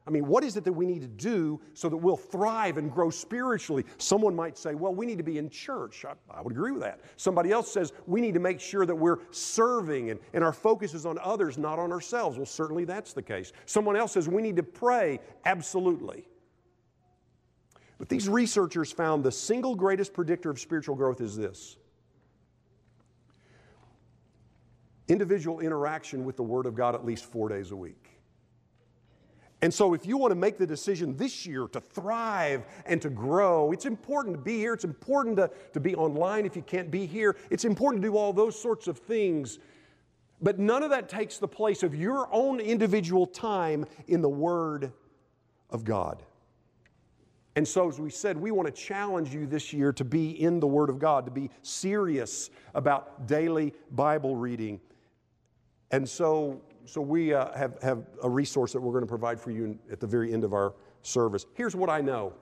I 0.06 0.10
mean, 0.10 0.26
what 0.26 0.44
is 0.44 0.56
it 0.56 0.62
that 0.64 0.72
we 0.72 0.86
need 0.86 1.00
to 1.00 1.08
do 1.08 1.60
so 1.74 1.88
that 1.88 1.96
we'll 1.96 2.16
thrive 2.16 2.78
and 2.78 2.92
grow 2.92 3.10
spiritually? 3.10 3.84
Someone 3.98 4.36
might 4.36 4.56
say, 4.56 4.76
well, 4.76 4.94
we 4.94 5.04
need 5.04 5.18
to 5.18 5.24
be 5.24 5.38
in 5.38 5.50
church. 5.50 6.04
I, 6.04 6.12
I, 6.30 6.42
would 6.42 6.52
agree 6.52 6.70
with 6.70 6.82
that. 6.82 7.00
Somebody 7.16 7.50
else 7.50 7.72
says, 7.72 7.92
we 8.06 8.20
need 8.20 8.34
to 8.34 8.40
make 8.40 8.60
sure 8.60 8.86
that 8.86 8.94
we're 8.94 9.18
serving 9.32 10.10
and, 10.10 10.20
and 10.32 10.44
our 10.44 10.52
focus 10.52 10.94
is 10.94 11.06
on 11.06 11.18
others, 11.18 11.58
not 11.58 11.80
on 11.80 11.90
ourselves. 11.90 12.36
Well, 12.36 12.46
certainly 12.46 12.84
that's 12.84 13.14
the 13.14 13.22
case. 13.22 13.52
Someone 13.64 13.96
else 13.96 14.12
says, 14.12 14.28
we 14.28 14.42
need 14.42 14.54
to 14.56 14.62
pray. 14.62 15.18
Absolutely. 15.44 16.28
But 17.98 18.08
these 18.08 18.28
researchers 18.28 18.92
found 18.92 19.24
the 19.24 19.32
single 19.32 19.74
greatest 19.74 20.12
predictor 20.12 20.50
of 20.50 20.60
spiritual 20.60 20.94
growth 20.94 21.20
is 21.20 21.36
this 21.36 21.78
individual 25.08 25.60
interaction 25.60 26.24
with 26.24 26.36
the 26.36 26.42
Word 26.42 26.66
of 26.66 26.74
God 26.74 26.94
at 26.94 27.04
least 27.04 27.24
four 27.24 27.48
days 27.48 27.70
a 27.70 27.76
week. 27.76 28.05
And 29.62 29.72
so, 29.72 29.94
if 29.94 30.04
you 30.06 30.18
want 30.18 30.32
to 30.32 30.36
make 30.36 30.58
the 30.58 30.66
decision 30.66 31.16
this 31.16 31.46
year 31.46 31.66
to 31.68 31.80
thrive 31.80 32.66
and 32.84 33.00
to 33.00 33.08
grow, 33.08 33.72
it's 33.72 33.86
important 33.86 34.36
to 34.36 34.40
be 34.40 34.58
here. 34.58 34.74
It's 34.74 34.84
important 34.84 35.36
to, 35.36 35.50
to 35.72 35.80
be 35.80 35.94
online 35.94 36.44
if 36.44 36.56
you 36.56 36.62
can't 36.62 36.90
be 36.90 37.06
here. 37.06 37.36
It's 37.50 37.64
important 37.64 38.02
to 38.02 38.08
do 38.08 38.16
all 38.16 38.34
those 38.34 38.60
sorts 38.60 38.86
of 38.86 38.98
things. 38.98 39.58
But 40.42 40.58
none 40.58 40.82
of 40.82 40.90
that 40.90 41.08
takes 41.08 41.38
the 41.38 41.48
place 41.48 41.82
of 41.82 41.94
your 41.94 42.28
own 42.32 42.60
individual 42.60 43.26
time 43.26 43.86
in 44.08 44.20
the 44.20 44.28
Word 44.28 44.92
of 45.70 45.84
God. 45.84 46.22
And 47.56 47.66
so, 47.66 47.88
as 47.88 47.98
we 47.98 48.10
said, 48.10 48.36
we 48.36 48.50
want 48.50 48.66
to 48.66 48.72
challenge 48.72 49.32
you 49.32 49.46
this 49.46 49.72
year 49.72 49.90
to 49.94 50.04
be 50.04 50.42
in 50.42 50.60
the 50.60 50.66
Word 50.66 50.90
of 50.90 50.98
God, 50.98 51.24
to 51.24 51.30
be 51.30 51.48
serious 51.62 52.50
about 52.74 53.26
daily 53.26 53.72
Bible 53.92 54.36
reading. 54.36 54.78
And 55.90 56.06
so, 56.06 56.60
so 56.86 57.00
we 57.00 57.34
uh, 57.34 57.52
have, 57.56 57.82
have 57.82 58.06
a 58.22 58.30
resource 58.30 58.72
that 58.72 58.80
we're 58.80 58.92
going 58.92 59.04
to 59.04 59.08
provide 59.08 59.40
for 59.40 59.50
you 59.50 59.78
at 59.90 60.00
the 60.00 60.06
very 60.06 60.32
end 60.32 60.44
of 60.44 60.52
our 60.52 60.74
service. 61.02 61.46
Here's 61.54 61.76
what 61.76 61.90
I 61.90 62.00
know 62.00 62.32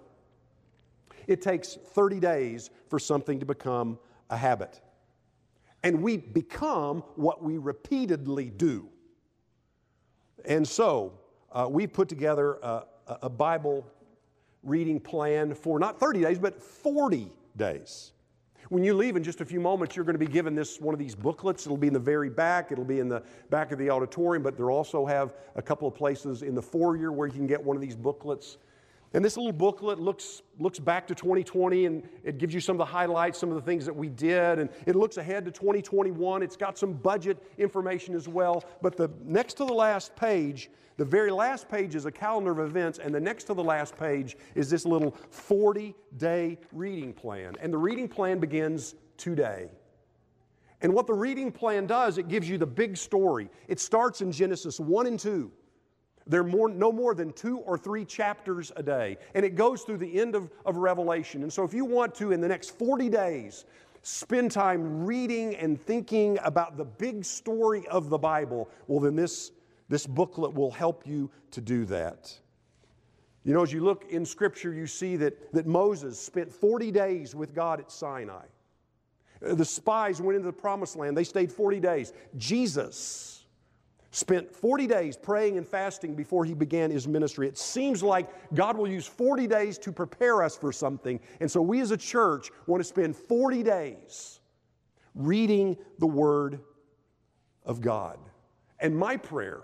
it 1.26 1.40
takes 1.40 1.74
30 1.74 2.20
days 2.20 2.70
for 2.88 2.98
something 2.98 3.40
to 3.40 3.46
become 3.46 3.98
a 4.28 4.36
habit. 4.36 4.80
And 5.82 6.02
we 6.02 6.18
become 6.18 7.02
what 7.16 7.42
we 7.42 7.58
repeatedly 7.58 8.50
do. 8.50 8.88
And 10.44 10.66
so 10.66 11.18
uh, 11.52 11.66
we 11.70 11.86
put 11.86 12.08
together 12.08 12.54
a, 12.62 12.84
a 13.22 13.30
Bible 13.30 13.86
reading 14.62 15.00
plan 15.00 15.54
for 15.54 15.78
not 15.78 15.98
30 16.00 16.22
days, 16.22 16.38
but 16.38 16.62
40 16.62 17.30
days. 17.56 18.13
When 18.70 18.82
you 18.82 18.94
leave 18.94 19.16
in 19.16 19.22
just 19.22 19.40
a 19.40 19.44
few 19.44 19.60
moments, 19.60 19.94
you're 19.94 20.04
going 20.04 20.18
to 20.18 20.24
be 20.24 20.30
given 20.30 20.54
this 20.54 20.80
one 20.80 20.94
of 20.94 20.98
these 20.98 21.14
booklets. 21.14 21.66
It'll 21.66 21.76
be 21.76 21.88
in 21.88 21.92
the 21.92 21.98
very 21.98 22.30
back. 22.30 22.72
It'll 22.72 22.84
be 22.84 22.98
in 22.98 23.08
the 23.08 23.22
back 23.50 23.72
of 23.72 23.78
the 23.78 23.90
auditorium, 23.90 24.42
but 24.42 24.56
they'll 24.56 24.68
also 24.68 25.04
have 25.04 25.34
a 25.54 25.62
couple 25.62 25.86
of 25.86 25.94
places 25.94 26.42
in 26.42 26.54
the 26.54 26.62
foyer 26.62 27.12
where 27.12 27.26
you 27.26 27.34
can 27.34 27.46
get 27.46 27.62
one 27.62 27.76
of 27.76 27.82
these 27.82 27.96
booklets. 27.96 28.56
And 29.14 29.24
this 29.24 29.36
little 29.36 29.52
booklet 29.52 30.00
looks, 30.00 30.42
looks 30.58 30.80
back 30.80 31.06
to 31.06 31.14
2020 31.14 31.86
and 31.86 32.02
it 32.24 32.36
gives 32.36 32.52
you 32.52 32.60
some 32.60 32.74
of 32.74 32.78
the 32.78 32.84
highlights, 32.92 33.38
some 33.38 33.48
of 33.48 33.54
the 33.54 33.62
things 33.62 33.86
that 33.86 33.94
we 33.94 34.08
did. 34.08 34.58
And 34.58 34.68
it 34.86 34.96
looks 34.96 35.18
ahead 35.18 35.44
to 35.44 35.52
2021. 35.52 36.42
It's 36.42 36.56
got 36.56 36.76
some 36.76 36.94
budget 36.94 37.40
information 37.56 38.16
as 38.16 38.26
well. 38.26 38.64
But 38.82 38.96
the 38.96 39.08
next 39.24 39.54
to 39.54 39.64
the 39.64 39.72
last 39.72 40.16
page, 40.16 40.68
the 40.96 41.04
very 41.04 41.30
last 41.30 41.68
page 41.68 41.94
is 41.94 42.06
a 42.06 42.10
calendar 42.10 42.50
of 42.50 42.58
events, 42.58 42.98
and 42.98 43.14
the 43.14 43.20
next 43.20 43.44
to 43.44 43.54
the 43.54 43.62
last 43.62 43.96
page 43.96 44.36
is 44.54 44.68
this 44.68 44.84
little 44.84 45.12
40 45.30 45.94
day 46.18 46.58
reading 46.72 47.12
plan. 47.12 47.54
And 47.60 47.72
the 47.72 47.78
reading 47.78 48.08
plan 48.08 48.40
begins 48.40 48.96
today. 49.16 49.68
And 50.82 50.92
what 50.92 51.06
the 51.06 51.14
reading 51.14 51.52
plan 51.52 51.86
does, 51.86 52.18
it 52.18 52.26
gives 52.26 52.48
you 52.48 52.58
the 52.58 52.66
big 52.66 52.96
story. 52.96 53.48
It 53.68 53.78
starts 53.78 54.22
in 54.22 54.32
Genesis 54.32 54.80
1 54.80 55.06
and 55.06 55.18
2. 55.18 55.52
There 56.26 56.40
are 56.40 56.44
more, 56.44 56.68
no 56.68 56.90
more 56.90 57.14
than 57.14 57.32
two 57.32 57.58
or 57.58 57.76
three 57.76 58.04
chapters 58.04 58.72
a 58.76 58.82
day. 58.82 59.18
And 59.34 59.44
it 59.44 59.56
goes 59.56 59.82
through 59.82 59.98
the 59.98 60.20
end 60.20 60.34
of, 60.34 60.50
of 60.64 60.76
Revelation. 60.76 61.42
And 61.42 61.52
so, 61.52 61.64
if 61.64 61.74
you 61.74 61.84
want 61.84 62.14
to, 62.16 62.32
in 62.32 62.40
the 62.40 62.48
next 62.48 62.70
40 62.78 63.10
days, 63.10 63.66
spend 64.02 64.50
time 64.50 65.04
reading 65.04 65.54
and 65.56 65.80
thinking 65.80 66.38
about 66.42 66.76
the 66.76 66.84
big 66.84 67.24
story 67.24 67.86
of 67.88 68.08
the 68.08 68.18
Bible, 68.18 68.70
well, 68.86 69.00
then 69.00 69.16
this, 69.16 69.52
this 69.88 70.06
booklet 70.06 70.54
will 70.54 70.70
help 70.70 71.06
you 71.06 71.30
to 71.50 71.60
do 71.60 71.84
that. 71.86 72.34
You 73.44 73.52
know, 73.52 73.62
as 73.62 73.72
you 73.72 73.84
look 73.84 74.06
in 74.10 74.24
Scripture, 74.24 74.72
you 74.72 74.86
see 74.86 75.16
that, 75.16 75.52
that 75.52 75.66
Moses 75.66 76.18
spent 76.18 76.50
40 76.50 76.90
days 76.90 77.34
with 77.34 77.54
God 77.54 77.80
at 77.80 77.90
Sinai. 77.90 78.46
The 79.40 79.64
spies 79.64 80.22
went 80.22 80.36
into 80.36 80.46
the 80.46 80.52
promised 80.52 80.96
land, 80.96 81.16
they 81.16 81.24
stayed 81.24 81.52
40 81.52 81.80
days. 81.80 82.12
Jesus, 82.38 83.33
spent 84.14 84.54
40 84.54 84.86
days 84.86 85.16
praying 85.16 85.58
and 85.58 85.66
fasting 85.66 86.14
before 86.14 86.44
he 86.44 86.54
began 86.54 86.88
his 86.88 87.08
ministry. 87.08 87.48
It 87.48 87.58
seems 87.58 88.00
like 88.00 88.28
God 88.54 88.76
will 88.76 88.86
use 88.86 89.08
40 89.08 89.48
days 89.48 89.76
to 89.78 89.90
prepare 89.90 90.40
us 90.40 90.56
for 90.56 90.72
something. 90.72 91.18
And 91.40 91.50
so 91.50 91.60
we 91.60 91.80
as 91.80 91.90
a 91.90 91.96
church 91.96 92.50
want 92.68 92.80
to 92.80 92.84
spend 92.84 93.16
40 93.16 93.64
days 93.64 94.38
reading 95.16 95.76
the 95.98 96.06
Word 96.06 96.60
of 97.64 97.80
God. 97.80 98.18
And 98.78 98.96
my 98.96 99.16
prayer 99.16 99.62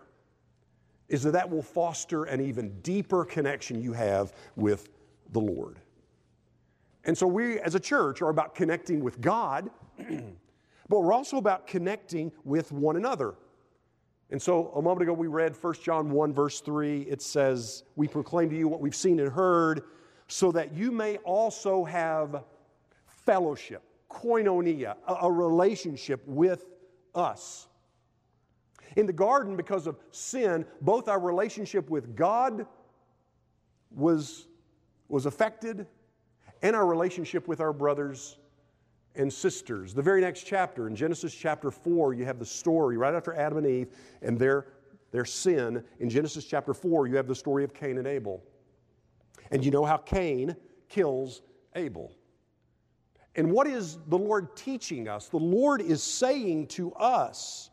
is 1.09 1.23
that 1.23 1.33
that 1.33 1.49
will 1.49 1.63
foster 1.63 2.25
an 2.25 2.41
even 2.41 2.81
deeper 2.81 3.25
connection 3.25 3.81
you 3.81 3.93
have 3.93 4.33
with 4.57 4.89
the 5.31 5.41
Lord. 5.41 5.79
And 7.05 7.17
so 7.17 7.29
we 7.29 7.61
as 7.61 7.77
a 7.77 7.81
church 7.81 8.21
are 8.21 8.31
about 8.31 8.57
connecting 8.57 8.99
with 8.99 9.21
God, 9.21 9.71
but 10.89 11.01
we're 11.03 11.13
also 11.13 11.37
about 11.37 11.69
connecting 11.69 12.33
with 12.45 12.73
one 12.73 12.97
another. 12.97 13.35
And 14.31 14.41
so 14.41 14.69
a 14.77 14.83
moment 14.83 15.03
ago 15.03 15.13
we 15.13 15.27
read 15.27 15.57
1 15.61 15.75
John 15.83 16.11
1, 16.11 16.33
verse 16.33 16.61
3. 16.61 17.03
It 17.03 17.21
says, 17.21 17.83
We 17.97 18.07
proclaim 18.07 18.51
to 18.51 18.57
you 18.57 18.69
what 18.69 18.81
we've 18.81 18.95
seen 18.95 19.19
and 19.19 19.31
heard, 19.31 19.83
so 20.29 20.53
that 20.53 20.73
you 20.73 20.93
may 20.93 21.17
also 21.19 21.85
have 21.85 22.45
fellowship, 23.07 23.83
koinonia, 24.09 24.95
a, 25.09 25.15
a 25.23 25.33
relationship 25.33 26.23
with 26.27 26.65
us. 27.15 27.67
In 28.97 29.07
the 29.07 29.13
garden, 29.13 29.57
because 29.57 29.87
of 29.87 29.99
sin, 30.13 30.65
both 30.81 31.09
our 31.09 31.21
relationship 31.21 31.91
with 31.91 32.15
God 32.15 32.67
was, 33.91 34.47
was 35.09 35.27
affected 35.27 35.87
and 36.63 36.77
our 36.77 36.87
relationship 36.87 37.49
with 37.49 37.61
our 37.61 37.73
brothers 37.73 38.39
and 39.17 39.33
sisters. 39.33 39.93
The 39.93 40.03
very 40.03 40.21
next 40.21 40.45
chapter, 40.45 40.87
in 40.87 40.95
Genesis 40.95 41.35
chapter 41.35 41.71
4, 41.71 42.15
you 42.15 42.25
have 42.25 42.39
the 42.39 42.47
story 42.47 42.97
right 42.97 43.15
after 43.15 43.35
Adam 43.35 43.59
and 43.59 43.67
Eve 43.67 43.89
and 44.23 44.39
their, 44.39 44.67
their 45.11 45.25
sin. 45.25 45.83
In 45.99 46.09
Genesis 46.09 46.45
chapter 46.45 46.73
4, 46.75 47.07
you 47.07 47.17
have 47.17 47.27
the 47.27 47.35
story 47.35 47.65
of 47.65 47.75
Cain 47.75 47.99
and 47.99 48.07
Abel. 48.07 48.43
And 49.51 49.65
you 49.65 49.71
know 49.71 49.85
how 49.85 49.97
Cain 49.97 50.55
kills 50.89 51.43
Abel. 51.75 52.13
And 53.37 53.51
what 53.51 53.67
is 53.67 53.99
the 54.09 54.19
Lord 54.19 54.57
teaching 54.57 55.09
us? 55.09 55.29
The 55.29 55.39
Lord 55.39 55.81
is 55.81 56.03
saying 56.03 56.69
to 56.69 56.93
us 56.95 57.71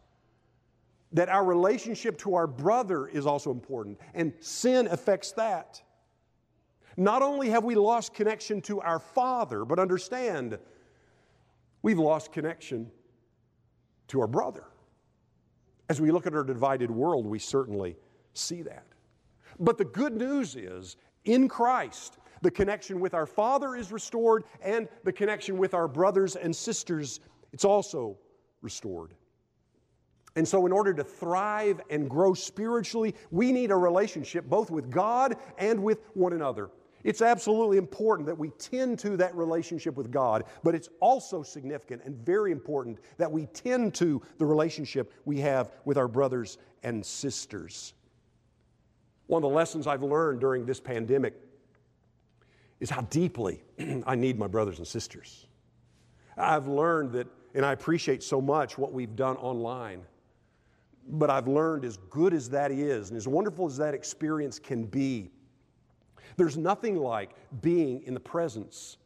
that 1.14 1.30
our 1.30 1.44
relationship 1.44 2.18
to 2.20 2.36
our 2.36 2.48
brother 2.48 3.08
is 3.08 3.26
also 3.26 3.52
important, 3.52 4.00
and 4.14 4.34
sin 4.40 4.88
affects 4.88 5.32
that. 5.34 5.82
Not 6.96 7.22
only 7.22 7.50
have 7.50 7.64
we 7.64 7.76
lost 7.76 8.14
connection 8.14 8.62
to 8.64 8.82
our 8.82 9.00
Father, 9.00 9.66
but 9.66 9.80
understand, 9.80 10.58
we've 11.88 12.00
lost 12.00 12.34
connection 12.34 12.92
to 14.10 14.20
our 14.20 14.28
brother. 14.28 14.66
As 15.88 16.02
we 16.02 16.12
look 16.12 16.28
at 16.28 16.36
our 16.36 16.44
divided 16.44 16.92
world, 16.92 17.26
we 17.26 17.40
certainly 17.40 17.96
see 18.34 18.62
that. 18.62 18.86
But 19.58 19.78
the 19.78 19.86
good 19.86 20.14
news 20.14 20.58
is, 20.58 20.98
in 21.24 21.48
Christ, 21.48 22.18
the 22.42 22.52
connection 22.52 23.00
with 23.00 23.14
our 23.14 23.26
Father 23.26 23.74
is 23.74 23.94
restored, 23.94 24.44
and 24.62 24.90
the 25.06 25.14
connection 25.14 25.58
with 25.58 25.74
our 25.74 25.88
brothers 25.88 26.36
and 26.36 26.54
sisters, 26.54 27.22
it's 27.54 27.64
also 27.64 28.18
restored. 28.62 29.14
And 30.36 30.46
so, 30.46 30.66
in 30.66 30.74
order 30.74 30.94
to 30.94 31.06
thrive 31.06 31.80
and 31.90 32.10
grow 32.10 32.34
spiritually, 32.34 33.16
we 33.32 33.54
need 33.54 33.72
a 33.72 33.78
relationship 33.78 34.44
both 34.44 34.70
with 34.70 34.92
God 34.92 35.38
and 35.58 35.82
with 35.82 36.02
one 36.16 36.34
another. 36.34 36.70
It's 37.04 37.22
absolutely 37.22 37.78
important 37.78 38.26
that 38.28 38.38
we 38.38 38.50
tend 38.50 39.00
to 39.00 39.18
that 39.18 39.36
relationship 39.36 39.96
with 39.96 40.12
God, 40.12 40.46
but 40.64 40.76
it's 40.76 40.90
also 41.00 41.44
significant 41.44 42.02
and 42.06 42.16
very 42.18 42.52
important 42.52 43.00
that 43.18 43.32
we 43.32 43.46
tend 43.48 43.94
to 43.96 44.22
the 44.40 44.46
relationship 44.46 45.14
we 45.26 45.40
have 45.40 45.72
with 45.86 45.98
our 45.98 46.08
brothers 46.08 46.58
and 46.84 47.06
sisters. 47.06 47.94
One 49.28 49.44
of 49.44 49.50
the 49.50 49.56
lessons 49.56 49.88
I've 49.88 50.04
learned 50.04 50.40
during 50.40 50.66
this 50.66 50.80
pandemic 50.80 51.36
is 52.80 52.90
how 52.90 53.02
deeply 53.02 53.64
I 54.06 54.16
need 54.16 54.40
my 54.40 54.48
brothers 54.48 54.78
and 54.78 54.88
sisters. 54.88 55.48
I've 56.38 56.68
learned 56.68 57.12
that, 57.14 57.28
and 57.54 57.66
I 57.66 57.74
appreciate 57.74 58.24
so 58.24 58.42
much 58.42 58.78
what 58.78 58.94
we've 58.94 59.16
done 59.16 59.36
online, 59.38 60.02
but 61.10 61.30
I've 61.30 61.48
learned 61.48 61.84
as 61.86 61.98
good 62.10 62.34
as 62.34 62.50
that 62.50 62.72
is, 62.72 63.10
and 63.10 63.18
as 63.18 63.28
wonderful 63.28 63.66
as 63.66 63.78
that 63.78 63.94
experience 63.94 64.60
can 64.60 64.86
be, 64.86 65.32
there's 66.38 66.58
nothing 66.58 66.96
like 66.96 67.32
being 67.62 68.04
in 68.04 68.14
the 68.14 68.20
presence 68.20 68.98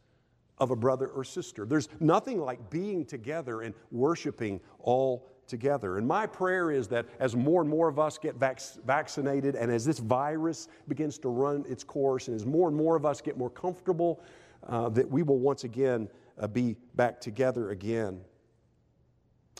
of 0.58 0.70
a 0.70 0.76
brother 0.76 1.08
or 1.08 1.24
sister. 1.24 1.66
There's 1.66 1.88
nothing 1.98 2.40
like 2.40 2.70
being 2.70 3.04
together 3.04 3.62
and 3.62 3.74
worshiping 3.90 4.60
all 4.78 5.28
together. 5.48 5.98
And 5.98 6.06
my 6.06 6.26
prayer 6.26 6.70
is 6.70 6.86
that 6.88 7.06
as 7.18 7.34
more 7.34 7.62
and 7.62 7.68
more 7.68 7.88
of 7.88 7.98
us 7.98 8.16
get 8.16 8.36
vac- 8.36 8.60
vaccinated 8.86 9.56
and 9.56 9.72
as 9.72 9.84
this 9.84 9.98
virus 9.98 10.68
begins 10.88 11.18
to 11.18 11.28
run 11.28 11.64
its 11.68 11.82
course 11.82 12.28
and 12.28 12.36
as 12.36 12.46
more 12.46 12.68
and 12.68 12.76
more 12.76 12.96
of 12.96 13.04
us 13.04 13.20
get 13.20 13.36
more 13.36 13.50
comfortable, 13.50 14.22
uh, 14.68 14.88
that 14.90 15.10
we 15.10 15.22
will 15.22 15.38
once 15.38 15.64
again 15.64 16.08
uh, 16.38 16.46
be 16.46 16.76
back 16.94 17.20
together 17.20 17.70
again. 17.70 18.20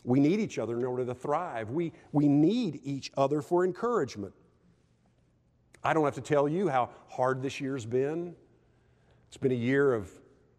We 0.05 0.19
need 0.19 0.39
each 0.39 0.57
other 0.57 0.77
in 0.77 0.85
order 0.85 1.05
to 1.05 1.13
thrive. 1.15 1.69
We, 1.71 1.91
we 2.11 2.27
need 2.27 2.81
each 2.83 3.11
other 3.17 3.41
for 3.41 3.65
encouragement. 3.65 4.33
I 5.83 5.93
don't 5.93 6.05
have 6.05 6.15
to 6.15 6.21
tell 6.21 6.47
you 6.47 6.69
how 6.69 6.89
hard 7.07 7.41
this 7.41 7.59
year's 7.59 7.85
been. 7.85 8.35
It's 9.27 9.37
been 9.37 9.51
a 9.51 9.55
year 9.55 9.93
of 9.93 10.09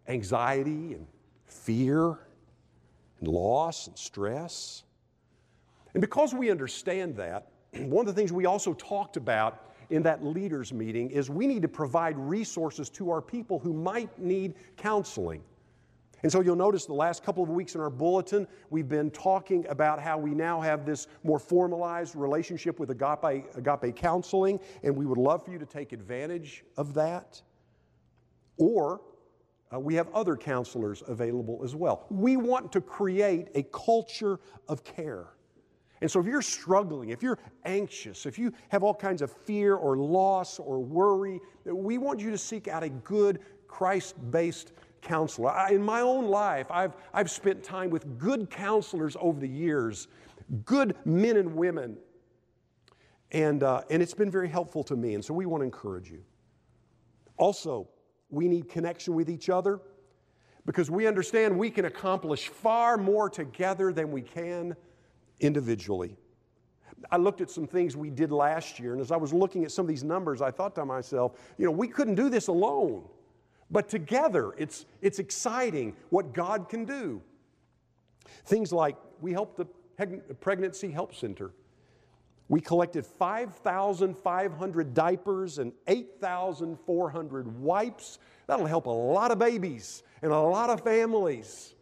anxiety 0.09 0.95
and 0.95 1.07
fear 1.47 2.19
and 3.21 3.29
loss 3.29 3.87
and 3.87 3.97
stress. 3.99 4.83
And 5.95 6.01
because 6.01 6.35
we 6.35 6.51
understand 6.51 7.17
that, 7.17 7.49
one 7.73 8.07
of 8.07 8.15
the 8.15 8.21
things 8.21 8.33
we 8.33 8.47
also 8.47 8.75
talked 8.75 9.17
about 9.17 9.71
in 9.91 10.03
that 10.03 10.25
leaders 10.25 10.73
meeting 10.73 11.11
is 11.11 11.31
we 11.31 11.47
need 11.47 11.63
to 11.63 11.69
provide 11.69 12.19
resources 12.19 12.91
to 12.91 13.11
our 13.11 13.23
people 13.23 13.59
who 13.59 13.73
might 13.73 14.19
need 14.19 14.55
counseling. 14.77 15.43
And 16.25 16.33
so 16.33 16.41
you'll 16.41 16.57
notice 16.57 16.87
the 16.87 16.95
last 16.95 17.23
couple 17.23 17.43
of 17.43 17.51
weeks 17.51 17.75
in 17.75 17.83
our 17.83 17.91
bulletin, 17.91 18.49
we've 18.71 18.89
been 18.89 19.11
talking 19.11 19.67
about 19.69 20.01
how 20.01 20.17
we 20.17 20.31
now 20.31 20.59
have 20.59 20.87
this 20.87 21.07
more 21.23 21.39
formalized 21.39 22.17
relationship 22.17 22.81
with 22.81 22.89
agape, 22.89 23.45
agape 23.55 23.95
counseling, 23.95 24.59
and 24.83 24.97
we 24.97 25.05
would 25.05 25.19
love 25.19 25.45
for 25.45 25.53
you 25.53 25.59
to 25.59 25.67
take 25.67 25.93
advantage 25.93 26.65
of 26.79 26.95
that. 26.95 27.43
Or 28.57 29.03
uh, 29.71 29.79
we 29.79 29.95
have 29.97 30.09
other 30.15 30.35
counselors 30.35 31.03
available 31.07 31.61
as 31.63 31.75
well. 31.75 32.07
We 32.09 32.39
want 32.39 32.73
to 32.73 32.81
create 32.81 33.49
a 33.55 33.65
culture 33.65 34.41
of 34.67 34.83
care. 34.83 35.27
And 36.01 36.11
so, 36.11 36.21
if 36.21 36.27
you're 36.27 36.43
struggling, 36.43 37.11
if 37.11 37.23
you're 37.23 37.39
anxious, 37.67 38.25
if 38.25 38.39
you 38.39 38.53
have 38.71 38.83
all 38.83 38.95
kinds 38.95 39.21
of 39.21 39.31
fear 39.31 39.77
or 39.77 39.99
loss 39.99 40.59
or 40.59 40.79
worry, 40.83 41.39
we 41.67 41.99
want 41.99 42.19
you 42.19 42.31
to 42.31 42.39
seek 42.39 42.67
out 42.67 42.83
a 42.83 42.89
good 42.89 43.41
Christ 43.69 44.15
based 44.31 44.73
counselor. 45.05 45.51
I, 45.51 45.71
in 45.71 45.83
my 45.83 46.01
own 46.01 46.27
life, 46.27 46.67
I've, 46.71 46.95
I've 47.13 47.31
spent 47.31 47.63
time 47.63 47.91
with 47.91 48.19
good 48.19 48.51
counselors 48.51 49.17
over 49.21 49.39
the 49.39 49.49
years, 49.49 50.09
good 50.65 50.97
men 51.05 51.37
and 51.37 51.55
women, 51.55 51.97
and, 53.31 53.63
uh, 53.63 53.83
and 53.91 54.03
it's 54.03 54.15
been 54.15 54.31
very 54.31 54.49
helpful 54.49 54.83
to 54.85 54.97
me. 54.97 55.15
And 55.15 55.25
so 55.25 55.35
we 55.35 55.47
want 55.47 55.61
to 55.61 55.65
encourage 55.65 56.11
you. 56.11 56.23
Also, 57.37 57.89
we 58.31 58.49
need 58.49 58.69
connection 58.69 59.15
with 59.15 59.29
each 59.29 59.49
other 59.49 59.81
because 60.67 60.91
we 60.91 61.07
understand 61.07 61.57
we 61.57 61.71
can 61.71 61.85
accomplish 61.85 62.49
far 62.49 62.97
more 62.97 63.29
together 63.29 63.93
than 63.93 64.11
we 64.11 64.23
can 64.23 64.75
individually. 65.41 66.17
I 67.11 67.17
looked 67.17 67.41
at 67.41 67.51
some 67.51 67.67
things 67.67 67.97
we 67.97 68.11
did 68.11 68.33
last 68.33 68.79
year, 68.79 68.93
and 68.93 69.01
as 69.01 69.11
I 69.11 69.17
was 69.17 69.33
looking 69.33 69.65
at 69.65 69.73
some 69.73 69.85
of 69.85 69.89
these 69.89 70.05
numbers, 70.05 70.41
I 70.41 70.51
thought 70.51 70.75
to 70.77 70.85
myself, 70.85 71.39
you 71.59 71.67
know, 71.67 71.71
we 71.71 71.89
couldn't 71.89 72.15
do 72.15 72.29
this 72.31 72.49
alone. 72.49 73.05
But 73.75 73.89
together, 73.89 74.55
it's, 74.57 74.87
it's 75.03 75.19
exciting 75.19 75.97
what 76.11 76.33
God 76.33 76.69
can 76.69 76.85
do. 76.85 77.21
Things 78.45 78.73
like 78.73 78.95
we 79.21 79.33
helped 79.33 79.57
the 79.57 79.65
Pregnancy 80.41 80.93
Help 80.93 81.13
Center. 81.13 81.51
We 82.49 82.61
collected 82.61 83.05
5,500 83.05 84.95
diapers 84.95 85.59
and 85.59 85.73
8,400 85.89 87.61
wipes. 87.61 88.21
That'll 88.47 88.65
help 88.65 88.87
a 88.87 88.91
lot 88.91 89.33
of 89.33 89.41
babies 89.41 90.05
and 90.23 90.31
a 90.31 90.39
lot 90.39 90.71
of 90.71 90.83
families. 90.83 91.75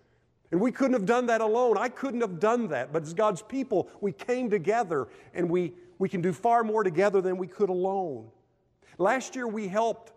And 0.51 0.63
we 0.63 0.73
couldn't 0.73 0.95
have 0.95 1.05
done 1.05 1.27
that 1.27 1.43
alone. 1.43 1.77
I 1.77 1.91
couldn't 1.91 2.23
have 2.23 2.41
done 2.41 2.69
that. 2.69 2.95
But 2.95 3.03
as 3.03 3.13
God's 3.13 3.43
people, 3.43 3.91
we 4.01 4.13
came 4.13 4.49
together 4.49 5.09
and 5.35 5.51
we, 5.51 5.75
we 5.99 6.09
can 6.09 6.23
do 6.23 6.33
far 6.33 6.65
more 6.65 6.85
together 6.85 7.21
than 7.21 7.37
we 7.37 7.49
could 7.49 7.69
alone. 7.69 8.31
Last 8.97 9.37
year, 9.37 9.47
we 9.47 9.69
helped 9.69 10.13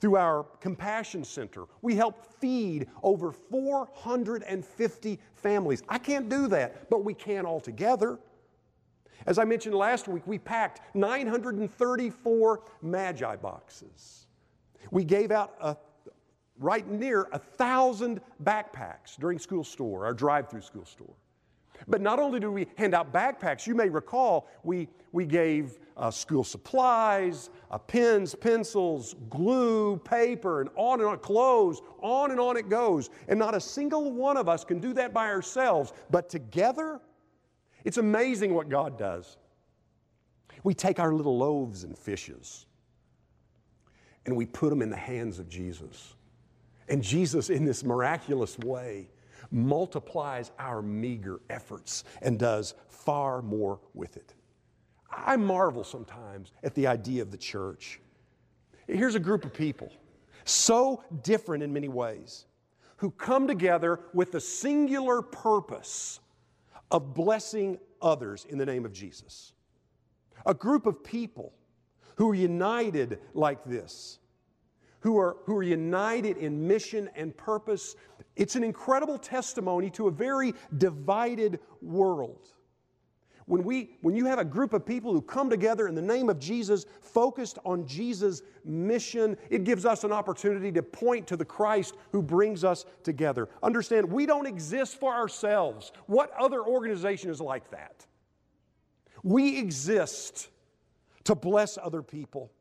through 0.00 0.16
our 0.16 0.44
Compassion 0.60 1.24
Center. 1.24 1.64
We 1.82 1.96
help 1.96 2.24
feed 2.40 2.88
over 3.02 3.32
450 3.32 5.18
families. 5.34 5.82
I 5.88 5.98
can't 5.98 6.28
do 6.28 6.48
that, 6.48 6.88
but 6.88 7.04
we 7.04 7.14
can 7.14 7.44
all 7.44 7.60
together. 7.60 8.18
As 9.26 9.38
I 9.38 9.44
mentioned 9.44 9.74
last 9.74 10.08
week, 10.08 10.22
we 10.26 10.38
packed 10.38 10.94
934 10.94 12.62
Magi 12.82 13.36
boxes. 13.36 14.26
We 14.90 15.04
gave 15.04 15.30
out 15.30 15.54
a, 15.60 15.76
right 16.58 16.88
near 16.88 17.28
a 17.32 17.38
thousand 17.38 18.20
backpacks 18.42 19.16
during 19.18 19.38
school 19.38 19.64
store, 19.64 20.06
our 20.06 20.14
drive 20.14 20.48
through 20.48 20.62
school 20.62 20.84
store. 20.84 21.14
But 21.86 22.00
not 22.00 22.18
only 22.18 22.40
do 22.40 22.50
we 22.50 22.66
hand 22.76 22.94
out 22.94 23.12
backpacks, 23.12 23.66
you 23.66 23.74
may 23.74 23.88
recall 23.88 24.48
we, 24.64 24.88
we 25.12 25.24
gave 25.24 25.78
uh, 25.96 26.10
school 26.10 26.44
supplies, 26.44 27.50
uh, 27.70 27.78
pens, 27.78 28.34
pencils, 28.34 29.14
glue, 29.30 29.96
paper, 29.98 30.60
and 30.60 30.70
on 30.76 31.00
and 31.00 31.08
on, 31.08 31.18
clothes, 31.18 31.80
on 32.00 32.30
and 32.30 32.40
on 32.40 32.56
it 32.56 32.68
goes. 32.68 33.10
And 33.28 33.38
not 33.38 33.54
a 33.54 33.60
single 33.60 34.12
one 34.12 34.36
of 34.36 34.48
us 34.48 34.64
can 34.64 34.80
do 34.80 34.92
that 34.94 35.12
by 35.12 35.28
ourselves, 35.28 35.92
but 36.10 36.28
together, 36.28 37.00
it's 37.84 37.98
amazing 37.98 38.54
what 38.54 38.68
God 38.68 38.98
does. 38.98 39.36
We 40.64 40.74
take 40.74 40.98
our 40.98 41.12
little 41.12 41.38
loaves 41.38 41.84
and 41.84 41.96
fishes 41.96 42.66
and 44.28 44.36
we 44.36 44.44
put 44.44 44.68
them 44.68 44.82
in 44.82 44.90
the 44.90 44.96
hands 44.96 45.38
of 45.38 45.48
Jesus. 45.48 46.14
And 46.86 47.02
Jesus, 47.02 47.48
in 47.48 47.64
this 47.64 47.82
miraculous 47.82 48.58
way, 48.58 49.08
multiplies 49.50 50.50
our 50.58 50.82
meager 50.82 51.40
efforts 51.48 52.04
and 52.22 52.38
does 52.38 52.74
far 52.88 53.42
more 53.42 53.80
with 53.94 54.16
it. 54.16 54.34
I 55.10 55.36
marvel 55.36 55.84
sometimes 55.84 56.52
at 56.62 56.74
the 56.74 56.86
idea 56.86 57.22
of 57.22 57.30
the 57.30 57.38
church. 57.38 58.00
Here's 58.86 59.14
a 59.14 59.20
group 59.20 59.44
of 59.44 59.52
people, 59.52 59.92
so 60.44 61.02
different 61.22 61.62
in 61.62 61.72
many 61.72 61.88
ways, 61.88 62.46
who 62.96 63.10
come 63.12 63.46
together 63.46 64.00
with 64.12 64.32
the 64.32 64.40
singular 64.40 65.22
purpose 65.22 66.20
of 66.90 67.14
blessing 67.14 67.78
others 68.02 68.46
in 68.48 68.58
the 68.58 68.66
name 68.66 68.84
of 68.84 68.92
Jesus. 68.92 69.52
A 70.46 70.54
group 70.54 70.86
of 70.86 71.02
people 71.04 71.52
who 72.16 72.30
are 72.30 72.34
united 72.34 73.20
like 73.34 73.64
this, 73.64 74.18
who 75.00 75.18
are, 75.18 75.36
who 75.44 75.56
are 75.56 75.62
united 75.62 76.36
in 76.36 76.66
mission 76.66 77.08
and 77.14 77.36
purpose. 77.36 77.96
It's 78.36 78.56
an 78.56 78.64
incredible 78.64 79.18
testimony 79.18 79.90
to 79.90 80.08
a 80.08 80.10
very 80.10 80.54
divided 80.76 81.60
world. 81.82 82.48
when, 83.48 83.64
we, 83.64 83.96
when 84.02 84.14
you 84.14 84.26
have 84.26 84.38
a 84.38 84.44
group 84.44 84.74
of 84.74 84.84
people 84.84 85.12
who 85.12 85.22
come 85.22 85.48
together 85.48 85.88
in 85.88 85.94
the 85.94 86.02
name 86.02 86.28
of 86.28 86.38
Jesus, 86.38 86.84
focused 87.00 87.58
on 87.64 87.86
Jesus' 87.86 88.42
mission, 88.64 89.36
it 89.48 89.64
gives 89.64 89.86
us 89.86 90.04
an 90.04 90.12
opportunity 90.12 90.70
to 90.72 90.82
point 90.82 91.26
to 91.28 91.36
the 91.36 91.44
Christ 91.44 91.94
who 92.12 92.22
brings 92.22 92.62
us 92.62 92.84
together. 93.02 93.48
Understand, 93.62 94.10
we 94.12 94.26
don't 94.26 94.46
exist 94.46 95.00
for 95.00 95.14
ourselves. 95.14 95.92
What 96.06 96.30
other 96.38 96.62
organization 96.62 97.30
is 97.30 97.40
like 97.40 97.70
that? 97.70 98.06
We 99.22 99.58
exist 99.58 100.48
to 101.24 101.34
bless 101.34 101.78
other 101.78 102.02
people. 102.02 102.52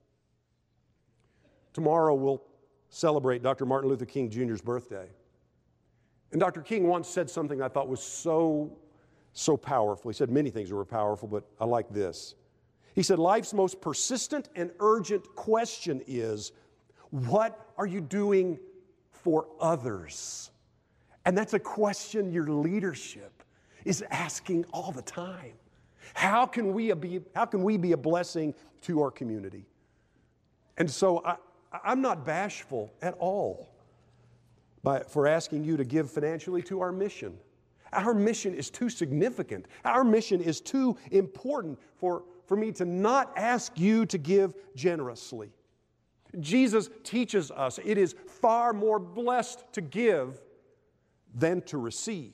Tomorrow 1.78 2.16
we'll 2.16 2.42
celebrate 2.90 3.44
Dr. 3.44 3.64
Martin 3.68 3.88
Luther 3.88 4.08
King 4.08 4.32
Jr.'s 4.32 4.62
birthday. 4.62 5.08
And 6.32 6.42
Dr. 6.42 6.62
King 6.62 6.88
once 6.88 7.08
said 7.08 7.30
something 7.30 7.62
I 7.62 7.68
thought 7.68 7.88
was 7.88 8.02
so 8.02 8.76
so 9.32 9.56
powerful. 9.56 10.10
He 10.10 10.16
said 10.16 10.32
many 10.32 10.50
things 10.50 10.72
were 10.72 10.84
powerful, 10.84 11.28
but 11.28 11.44
I 11.60 11.66
like 11.66 11.88
this. 11.92 12.34
He 12.96 13.04
said, 13.04 13.20
Life's 13.20 13.54
most 13.54 13.80
persistent 13.80 14.50
and 14.56 14.72
urgent 14.80 15.36
question 15.36 16.02
is, 16.08 16.52
What 17.12 17.70
are 17.78 17.86
you 17.86 18.02
doing 18.02 18.58
for 19.12 19.46
others? 19.62 20.50
And 21.26 21.38
that's 21.38 21.54
a 21.54 21.60
question 21.60 22.32
your 22.32 22.48
leadership 22.48 23.44
is 23.86 24.04
asking 24.10 24.66
all 24.74 24.92
the 24.92 25.04
time. 25.04 25.54
How 26.16 26.48
can 26.48 26.74
we 26.74 26.92
be, 26.94 27.22
how 27.36 27.46
can 27.46 27.62
we 27.62 27.78
be 27.78 27.92
a 27.92 27.98
blessing 27.98 28.56
to 28.82 29.00
our 29.04 29.12
community? 29.12 29.68
And 30.78 30.90
so 30.90 31.24
I, 31.26 31.36
I'm 31.84 32.02
not 32.02 32.26
bashful 32.26 32.92
at 33.02 33.16
all 33.20 33.70
by, 34.84 35.02
for 35.02 35.28
asking 35.28 35.64
you 35.64 35.78
to 35.78 35.84
give 35.84 36.12
financially 36.12 36.62
to 36.64 36.82
our 36.82 36.92
mission. 36.92 37.38
Our 37.94 38.14
mission 38.14 38.54
is 38.54 38.70
too 38.70 38.90
significant. 38.90 39.66
Our 39.86 40.04
mission 40.04 40.42
is 40.42 40.62
too 40.62 40.98
important 41.12 41.80
for, 41.96 42.24
for 42.46 42.58
me 42.58 42.72
to 42.74 42.86
not 42.86 43.34
ask 43.38 43.80
you 43.80 44.06
to 44.08 44.18
give 44.18 44.54
generously. 44.76 45.52
Jesus 46.40 46.90
teaches 47.04 47.52
us 47.52 47.80
it 47.84 47.98
is 47.98 48.16
far 48.28 48.74
more 48.74 49.00
blessed 49.00 49.64
to 49.74 49.82
give 49.82 50.42
than 51.34 51.62
to 51.64 51.78
receive. 51.78 52.34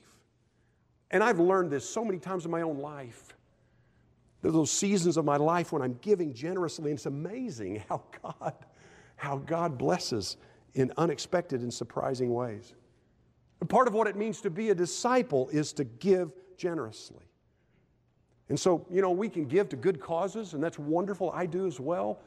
And 1.10 1.22
I've 1.22 1.38
learned 1.38 1.70
this 1.70 1.88
so 1.88 2.04
many 2.04 2.18
times 2.18 2.44
in 2.44 2.50
my 2.50 2.62
own 2.62 2.78
life. 2.78 3.34
There's 4.42 4.54
those 4.54 4.70
seasons 4.70 5.16
of 5.16 5.24
my 5.24 5.36
life 5.36 5.72
when 5.72 5.80
I'm 5.80 5.98
giving 6.02 6.34
generously, 6.34 6.90
and 6.90 6.98
it's 6.98 7.06
amazing 7.06 7.82
how 7.88 8.02
God, 8.22 8.54
how 9.16 9.38
God 9.38 9.78
blesses 9.78 10.36
in 10.74 10.92
unexpected 10.96 11.60
and 11.60 11.72
surprising 11.72 12.32
ways. 12.32 12.74
And 13.60 13.68
part 13.68 13.88
of 13.88 13.94
what 13.94 14.06
it 14.06 14.16
means 14.16 14.40
to 14.42 14.50
be 14.50 14.70
a 14.70 14.74
disciple 14.74 15.48
is 15.50 15.72
to 15.74 15.84
give 15.84 16.32
generously. 16.56 17.24
And 18.48 18.58
so, 18.58 18.86
you 18.90 19.00
know, 19.00 19.10
we 19.10 19.28
can 19.28 19.46
give 19.46 19.68
to 19.70 19.76
good 19.76 20.00
causes, 20.00 20.52
and 20.52 20.62
that's 20.62 20.78
wonderful. 20.78 21.30
I 21.32 21.46
do 21.46 21.66
as 21.66 21.80
well. 21.80 22.20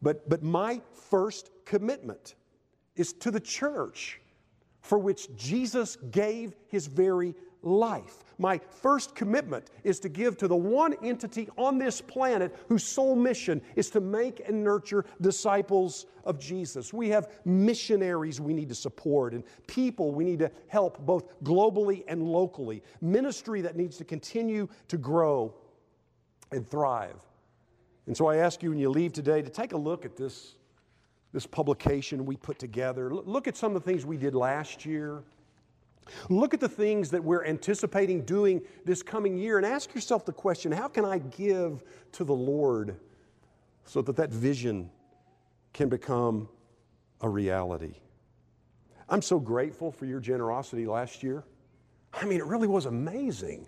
But, 0.00 0.28
but 0.28 0.42
my 0.42 0.80
first 0.92 1.50
commitment 1.64 2.36
is 2.96 3.12
to 3.14 3.30
the 3.30 3.40
church 3.40 4.20
for 4.80 4.98
which 4.98 5.34
Jesus 5.36 5.96
gave 6.10 6.54
his 6.68 6.86
very 6.86 7.34
life. 7.62 8.24
My 8.38 8.58
first 8.58 9.14
commitment 9.14 9.70
is 9.84 10.00
to 10.00 10.08
give 10.08 10.38
to 10.38 10.48
the 10.48 10.56
one 10.56 10.94
entity 11.02 11.48
on 11.58 11.78
this 11.78 12.00
planet 12.00 12.56
whose 12.68 12.84
sole 12.84 13.14
mission 13.14 13.60
is 13.76 13.90
to 13.90 14.00
make 14.00 14.40
and 14.48 14.64
nurture 14.64 15.04
disciples 15.20 16.06
of 16.24 16.38
Jesus. 16.38 16.92
We 16.92 17.10
have 17.10 17.28
missionaries 17.44 18.40
we 18.40 18.54
need 18.54 18.70
to 18.70 18.74
support 18.74 19.34
and 19.34 19.44
people 19.66 20.12
we 20.12 20.24
need 20.24 20.38
to 20.38 20.50
help 20.68 20.98
both 21.04 21.38
globally 21.42 22.02
and 22.08 22.22
locally, 22.22 22.82
ministry 23.00 23.60
that 23.60 23.76
needs 23.76 23.98
to 23.98 24.04
continue 24.04 24.68
to 24.88 24.96
grow 24.96 25.54
and 26.52 26.66
thrive. 26.68 27.20
And 28.06 28.16
so 28.16 28.26
I 28.26 28.36
ask 28.36 28.62
you 28.62 28.70
when 28.70 28.78
you 28.78 28.90
leave 28.90 29.12
today 29.12 29.42
to 29.42 29.50
take 29.50 29.72
a 29.72 29.76
look 29.76 30.04
at 30.04 30.16
this, 30.16 30.56
this 31.32 31.46
publication 31.46 32.24
we 32.26 32.36
put 32.36 32.58
together. 32.58 33.14
Look 33.14 33.46
at 33.46 33.56
some 33.56 33.76
of 33.76 33.84
the 33.84 33.90
things 33.90 34.06
we 34.06 34.16
did 34.16 34.34
last 34.34 34.84
year. 34.86 35.22
Look 36.28 36.54
at 36.54 36.60
the 36.60 36.68
things 36.68 37.10
that 37.10 37.22
we're 37.22 37.44
anticipating 37.44 38.24
doing 38.24 38.62
this 38.84 39.02
coming 39.02 39.36
year 39.36 39.56
and 39.56 39.66
ask 39.66 39.94
yourself 39.94 40.24
the 40.24 40.32
question 40.32 40.72
how 40.72 40.88
can 40.88 41.04
I 41.04 41.18
give 41.18 41.84
to 42.12 42.24
the 42.24 42.34
Lord 42.34 42.96
so 43.84 44.02
that 44.02 44.16
that 44.16 44.30
vision 44.30 44.90
can 45.72 45.88
become 45.88 46.48
a 47.20 47.28
reality? 47.28 47.94
I'm 49.08 49.22
so 49.22 49.38
grateful 49.38 49.90
for 49.90 50.06
your 50.06 50.20
generosity 50.20 50.86
last 50.86 51.22
year. 51.22 51.44
I 52.12 52.24
mean, 52.24 52.38
it 52.38 52.46
really 52.46 52.68
was 52.68 52.86
amazing. 52.86 53.66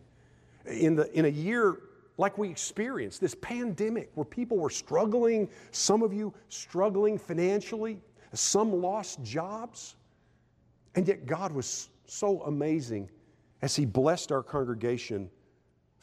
In, 0.66 0.94
the, 0.94 1.10
in 1.18 1.24
a 1.24 1.28
year 1.28 1.78
like 2.18 2.38
we 2.38 2.48
experienced, 2.48 3.20
this 3.20 3.34
pandemic 3.34 4.10
where 4.14 4.24
people 4.24 4.56
were 4.56 4.70
struggling, 4.70 5.48
some 5.70 6.02
of 6.02 6.12
you 6.12 6.32
struggling 6.48 7.18
financially, 7.18 8.00
some 8.32 8.80
lost 8.80 9.22
jobs, 9.22 9.96
and 10.94 11.08
yet 11.08 11.26
God 11.26 11.52
was 11.52 11.88
so 12.06 12.42
amazing 12.42 13.10
as 13.62 13.76
He 13.76 13.84
blessed 13.84 14.32
our 14.32 14.42
congregation 14.42 15.30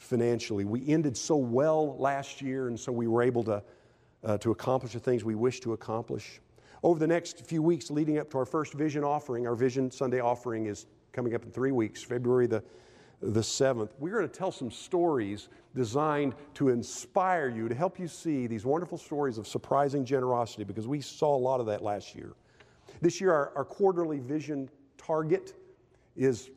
financially. 0.00 0.64
We 0.64 0.88
ended 0.88 1.16
so 1.16 1.36
well 1.36 1.96
last 1.98 2.40
year, 2.40 2.68
and 2.68 2.78
so 2.78 2.90
we 2.90 3.06
were 3.06 3.22
able 3.22 3.44
to, 3.44 3.62
uh, 4.24 4.38
to 4.38 4.50
accomplish 4.50 4.94
the 4.94 5.00
things 5.00 5.24
we 5.24 5.34
wish 5.34 5.60
to 5.60 5.74
accomplish. 5.74 6.40
Over 6.82 6.98
the 6.98 7.06
next 7.06 7.44
few 7.44 7.62
weeks 7.62 7.90
leading 7.90 8.18
up 8.18 8.30
to 8.30 8.38
our 8.38 8.46
first 8.46 8.72
vision 8.72 9.04
offering, 9.04 9.46
our 9.46 9.54
Vision 9.54 9.90
Sunday 9.90 10.20
offering 10.20 10.66
is 10.66 10.86
coming 11.12 11.34
up 11.34 11.44
in 11.44 11.50
three 11.50 11.72
weeks, 11.72 12.02
February 12.02 12.46
the, 12.46 12.64
the 13.20 13.40
7th. 13.40 13.90
We're 13.98 14.16
going 14.16 14.28
to 14.28 14.34
tell 14.34 14.50
some 14.50 14.70
stories 14.70 15.48
designed 15.74 16.34
to 16.54 16.70
inspire 16.70 17.48
you, 17.48 17.68
to 17.68 17.74
help 17.74 17.98
you 17.98 18.08
see 18.08 18.46
these 18.46 18.64
wonderful 18.64 18.96
stories 18.96 19.36
of 19.36 19.46
surprising 19.46 20.04
generosity, 20.06 20.64
because 20.64 20.88
we 20.88 21.02
saw 21.02 21.36
a 21.36 21.38
lot 21.38 21.60
of 21.60 21.66
that 21.66 21.82
last 21.82 22.14
year. 22.14 22.32
This 23.02 23.20
year, 23.20 23.32
our, 23.32 23.52
our 23.54 23.64
quarterly 23.64 24.18
vision 24.18 24.70
target 24.96 25.54
is, 26.20 26.50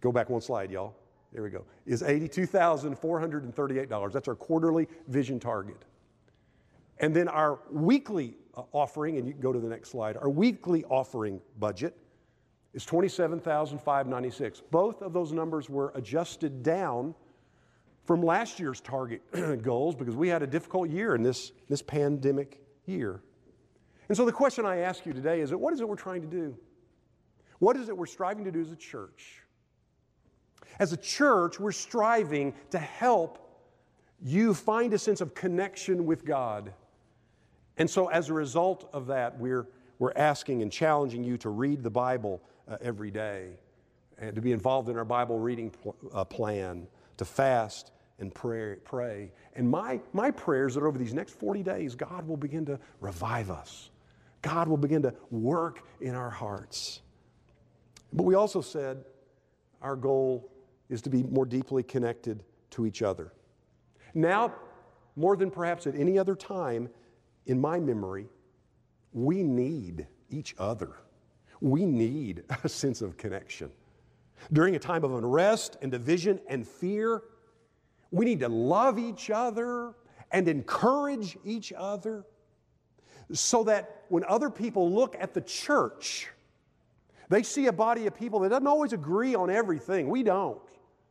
go 0.00 0.12
back 0.12 0.30
one 0.30 0.40
slide, 0.40 0.70
y'all. 0.70 0.94
There 1.32 1.42
we 1.42 1.50
go. 1.50 1.64
Is 1.86 2.02
$82,438. 2.02 4.12
That's 4.12 4.28
our 4.28 4.34
quarterly 4.34 4.88
vision 5.08 5.40
target. 5.40 5.84
And 6.98 7.14
then 7.14 7.28
our 7.28 7.58
weekly 7.70 8.36
uh, 8.54 8.62
offering, 8.72 9.18
and 9.18 9.26
you 9.26 9.32
can 9.32 9.42
go 9.42 9.52
to 9.52 9.58
the 9.58 9.68
next 9.68 9.90
slide, 9.90 10.16
our 10.16 10.30
weekly 10.30 10.84
offering 10.84 11.40
budget 11.58 11.96
is 12.72 12.84
27,596. 12.84 14.62
Both 14.70 15.02
of 15.02 15.12
those 15.12 15.32
numbers 15.32 15.68
were 15.68 15.92
adjusted 15.94 16.62
down 16.62 17.14
from 18.04 18.22
last 18.22 18.60
year's 18.60 18.80
target 18.80 19.20
goals 19.62 19.94
because 19.94 20.14
we 20.14 20.28
had 20.28 20.42
a 20.42 20.46
difficult 20.46 20.90
year 20.90 21.14
in 21.14 21.22
this, 21.22 21.52
this 21.68 21.82
pandemic 21.82 22.60
year. 22.86 23.20
And 24.08 24.16
so 24.16 24.24
the 24.24 24.32
question 24.32 24.64
I 24.64 24.78
ask 24.78 25.04
you 25.04 25.12
today 25.12 25.40
is 25.40 25.52
what 25.52 25.74
is 25.74 25.80
it 25.80 25.88
we're 25.88 25.96
trying 25.96 26.22
to 26.22 26.28
do? 26.28 26.56
What 27.58 27.76
is 27.76 27.88
it 27.88 27.96
we're 27.96 28.06
striving 28.06 28.44
to 28.44 28.52
do 28.52 28.60
as 28.60 28.70
a 28.70 28.76
church? 28.76 29.42
As 30.78 30.92
a 30.92 30.96
church, 30.96 31.58
we're 31.58 31.72
striving 31.72 32.54
to 32.70 32.78
help 32.78 33.42
you 34.22 34.54
find 34.54 34.92
a 34.94 34.98
sense 34.98 35.20
of 35.20 35.34
connection 35.34 36.06
with 36.06 36.24
God. 36.24 36.72
And 37.78 37.88
so, 37.88 38.08
as 38.08 38.28
a 38.28 38.32
result 38.32 38.88
of 38.92 39.06
that, 39.08 39.38
we're, 39.38 39.66
we're 39.98 40.12
asking 40.16 40.62
and 40.62 40.72
challenging 40.72 41.22
you 41.22 41.36
to 41.38 41.50
read 41.50 41.82
the 41.82 41.90
Bible 41.90 42.42
uh, 42.68 42.78
every 42.80 43.10
day, 43.10 43.58
and 44.18 44.34
to 44.34 44.40
be 44.40 44.52
involved 44.52 44.88
in 44.88 44.96
our 44.96 45.04
Bible 45.04 45.38
reading 45.38 45.70
pl- 45.70 45.96
uh, 46.12 46.24
plan, 46.24 46.86
to 47.18 47.24
fast 47.24 47.92
and 48.18 48.34
pray, 48.34 48.76
pray. 48.84 49.30
And 49.54 49.68
my, 49.68 50.00
my 50.12 50.30
prayer 50.30 50.66
is 50.66 50.74
that 50.74 50.82
over 50.82 50.98
these 50.98 51.12
next 51.12 51.38
40 51.38 51.62
days, 51.62 51.94
God 51.94 52.26
will 52.26 52.36
begin 52.36 52.64
to 52.66 52.78
revive 53.00 53.50
us. 53.50 53.90
God 54.40 54.68
will 54.68 54.76
begin 54.76 55.02
to 55.02 55.14
work 55.30 55.82
in 56.00 56.14
our 56.14 56.30
hearts. 56.30 57.00
But 58.12 58.24
we 58.24 58.34
also 58.34 58.60
said 58.60 59.04
our 59.82 59.96
goal 59.96 60.50
is 60.88 61.02
to 61.02 61.10
be 61.10 61.22
more 61.24 61.46
deeply 61.46 61.82
connected 61.82 62.44
to 62.70 62.86
each 62.86 63.02
other. 63.02 63.32
Now, 64.14 64.54
more 65.16 65.36
than 65.36 65.50
perhaps 65.50 65.86
at 65.86 65.94
any 65.94 66.18
other 66.18 66.34
time 66.34 66.88
in 67.46 67.60
my 67.60 67.78
memory, 67.78 68.28
we 69.12 69.42
need 69.42 70.06
each 70.30 70.54
other. 70.58 70.92
We 71.60 71.86
need 71.86 72.44
a 72.64 72.68
sense 72.68 73.02
of 73.02 73.16
connection. 73.16 73.70
During 74.52 74.76
a 74.76 74.78
time 74.78 75.02
of 75.04 75.14
unrest 75.14 75.76
and 75.82 75.90
division 75.90 76.40
and 76.48 76.66
fear, 76.66 77.22
we 78.10 78.24
need 78.24 78.40
to 78.40 78.48
love 78.48 78.98
each 78.98 79.30
other 79.30 79.94
and 80.30 80.48
encourage 80.48 81.36
each 81.44 81.72
other 81.76 82.24
so 83.32 83.64
that 83.64 84.04
when 84.08 84.24
other 84.24 84.50
people 84.50 84.92
look 84.92 85.16
at 85.18 85.34
the 85.34 85.40
church, 85.40 86.28
they 87.28 87.42
see 87.42 87.66
a 87.66 87.72
body 87.72 88.06
of 88.06 88.14
people 88.14 88.40
that 88.40 88.50
doesn't 88.50 88.66
always 88.66 88.92
agree 88.92 89.34
on 89.34 89.50
everything. 89.50 90.08
We 90.08 90.22
don't. 90.22 90.60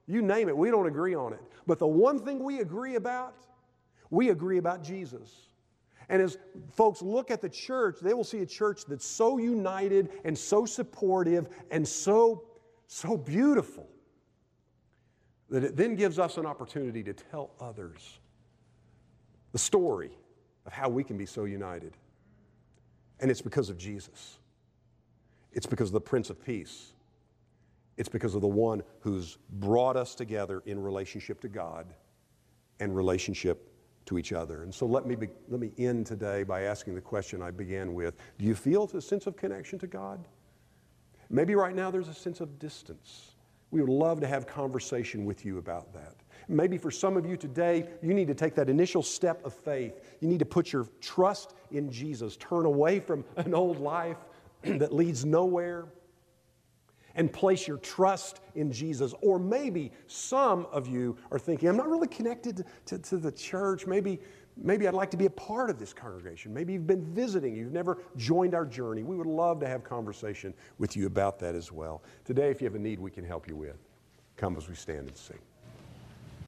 You 0.07 0.21
name 0.21 0.49
it, 0.49 0.57
we 0.57 0.69
don't 0.69 0.87
agree 0.87 1.15
on 1.15 1.33
it. 1.33 1.41
But 1.65 1.79
the 1.79 1.87
one 1.87 2.19
thing 2.19 2.43
we 2.43 2.59
agree 2.59 2.95
about, 2.95 3.35
we 4.09 4.29
agree 4.29 4.57
about 4.57 4.83
Jesus. 4.83 5.49
And 6.09 6.21
as 6.21 6.37
folks 6.71 7.01
look 7.01 7.31
at 7.31 7.41
the 7.41 7.49
church, 7.49 7.97
they 8.01 8.13
will 8.13 8.23
see 8.23 8.39
a 8.39 8.45
church 8.45 8.85
that's 8.87 9.05
so 9.05 9.39
united 9.39 10.09
and 10.23 10.37
so 10.37 10.65
supportive 10.65 11.47
and 11.71 11.87
so, 11.87 12.43
so 12.87 13.17
beautiful 13.17 13.87
that 15.49 15.63
it 15.63 15.75
then 15.75 15.95
gives 15.95 16.19
us 16.19 16.37
an 16.37 16.45
opportunity 16.45 17.01
to 17.03 17.13
tell 17.13 17.51
others 17.59 18.19
the 19.51 19.57
story 19.57 20.11
of 20.65 20.73
how 20.73 20.89
we 20.89 21.03
can 21.03 21.17
be 21.17 21.25
so 21.25 21.45
united. 21.45 21.93
And 23.19 23.31
it's 23.31 23.41
because 23.41 23.69
of 23.69 23.77
Jesus. 23.77 24.37
It's 25.55 25.65
because 25.65 25.89
of 25.89 25.93
the 25.93 26.01
Prince 26.01 26.29
of 26.29 26.43
Peace. 26.45 26.91
It's 27.97 28.09
because 28.09 28.35
of 28.35 28.41
the 28.41 28.47
one 28.47 28.83
who's 28.99 29.37
brought 29.49 29.95
us 29.95 30.13
together 30.13 30.61
in 30.65 30.79
relationship 30.79 31.39
to 31.41 31.47
God 31.47 31.87
and 32.81 32.93
relationship 32.95 33.71
to 34.05 34.17
each 34.17 34.33
other. 34.33 34.63
And 34.63 34.75
so 34.75 34.85
let 34.85 35.07
me, 35.07 35.15
be, 35.15 35.29
let 35.47 35.61
me 35.61 35.71
end 35.77 36.05
today 36.05 36.43
by 36.43 36.63
asking 36.63 36.93
the 36.93 37.01
question 37.01 37.41
I 37.41 37.51
began 37.51 37.93
with 37.93 38.15
Do 38.37 38.45
you 38.45 38.53
feel 38.53 38.89
a 38.93 39.01
sense 39.01 39.27
of 39.27 39.37
connection 39.37 39.79
to 39.79 39.87
God? 39.87 40.27
Maybe 41.29 41.55
right 41.55 41.73
now 41.73 41.89
there's 41.89 42.09
a 42.09 42.13
sense 42.13 42.41
of 42.41 42.59
distance. 42.59 43.31
We 43.71 43.81
would 43.81 43.89
love 43.89 44.19
to 44.21 44.27
have 44.27 44.45
conversation 44.45 45.25
with 45.25 45.43
you 45.43 45.57
about 45.57 45.91
that. 45.93 46.15
Maybe 46.47 46.77
for 46.77 46.91
some 46.91 47.17
of 47.17 47.25
you 47.25 47.35
today, 47.35 47.89
you 48.03 48.13
need 48.13 48.27
to 48.27 48.35
take 48.35 48.53
that 48.55 48.69
initial 48.69 49.01
step 49.01 49.43
of 49.43 49.53
faith. 49.53 49.99
You 50.19 50.27
need 50.27 50.39
to 50.39 50.45
put 50.45 50.71
your 50.71 50.87
trust 51.01 51.55
in 51.71 51.91
Jesus, 51.91 52.37
turn 52.37 52.65
away 52.65 52.99
from 52.99 53.25
an 53.37 53.55
old 53.55 53.79
life 53.79 54.17
that 54.79 54.93
leads 54.93 55.25
nowhere, 55.25 55.87
and 57.15 57.31
place 57.31 57.67
your 57.67 57.77
trust 57.77 58.41
in 58.55 58.71
Jesus. 58.71 59.13
Or 59.21 59.39
maybe 59.39 59.91
some 60.07 60.67
of 60.71 60.87
you 60.87 61.17
are 61.31 61.39
thinking, 61.39 61.69
I'm 61.69 61.77
not 61.77 61.87
really 61.87 62.07
connected 62.07 62.65
to, 62.85 62.99
to, 62.99 63.17
the 63.17 63.31
church. 63.31 63.87
Maybe, 63.87 64.19
maybe 64.57 64.87
I'd 64.87 64.93
like 64.93 65.11
to 65.11 65.17
be 65.17 65.25
a 65.25 65.29
part 65.29 65.69
of 65.69 65.79
this 65.79 65.93
congregation. 65.93 66.53
Maybe 66.53 66.73
you've 66.73 66.87
been 66.87 67.05
visiting, 67.05 67.55
you've 67.55 67.71
never 67.71 67.99
joined 68.17 68.53
our 68.53 68.65
journey. 68.65 69.03
We 69.03 69.15
would 69.15 69.27
love 69.27 69.59
to 69.61 69.67
have 69.67 69.83
conversation 69.83 70.53
with 70.77 70.95
you 70.95 71.07
about 71.07 71.39
that 71.39 71.55
as 71.55 71.71
well. 71.71 72.03
Today, 72.25 72.49
if 72.49 72.61
you 72.61 72.65
have 72.65 72.75
a 72.75 72.79
need 72.79 72.99
we 72.99 73.11
can 73.11 73.23
help 73.23 73.47
you 73.47 73.55
with, 73.55 73.77
come 74.35 74.57
as 74.57 74.67
we 74.67 74.75
stand 74.75 75.07
and 75.07 75.15
sing. 75.15 75.39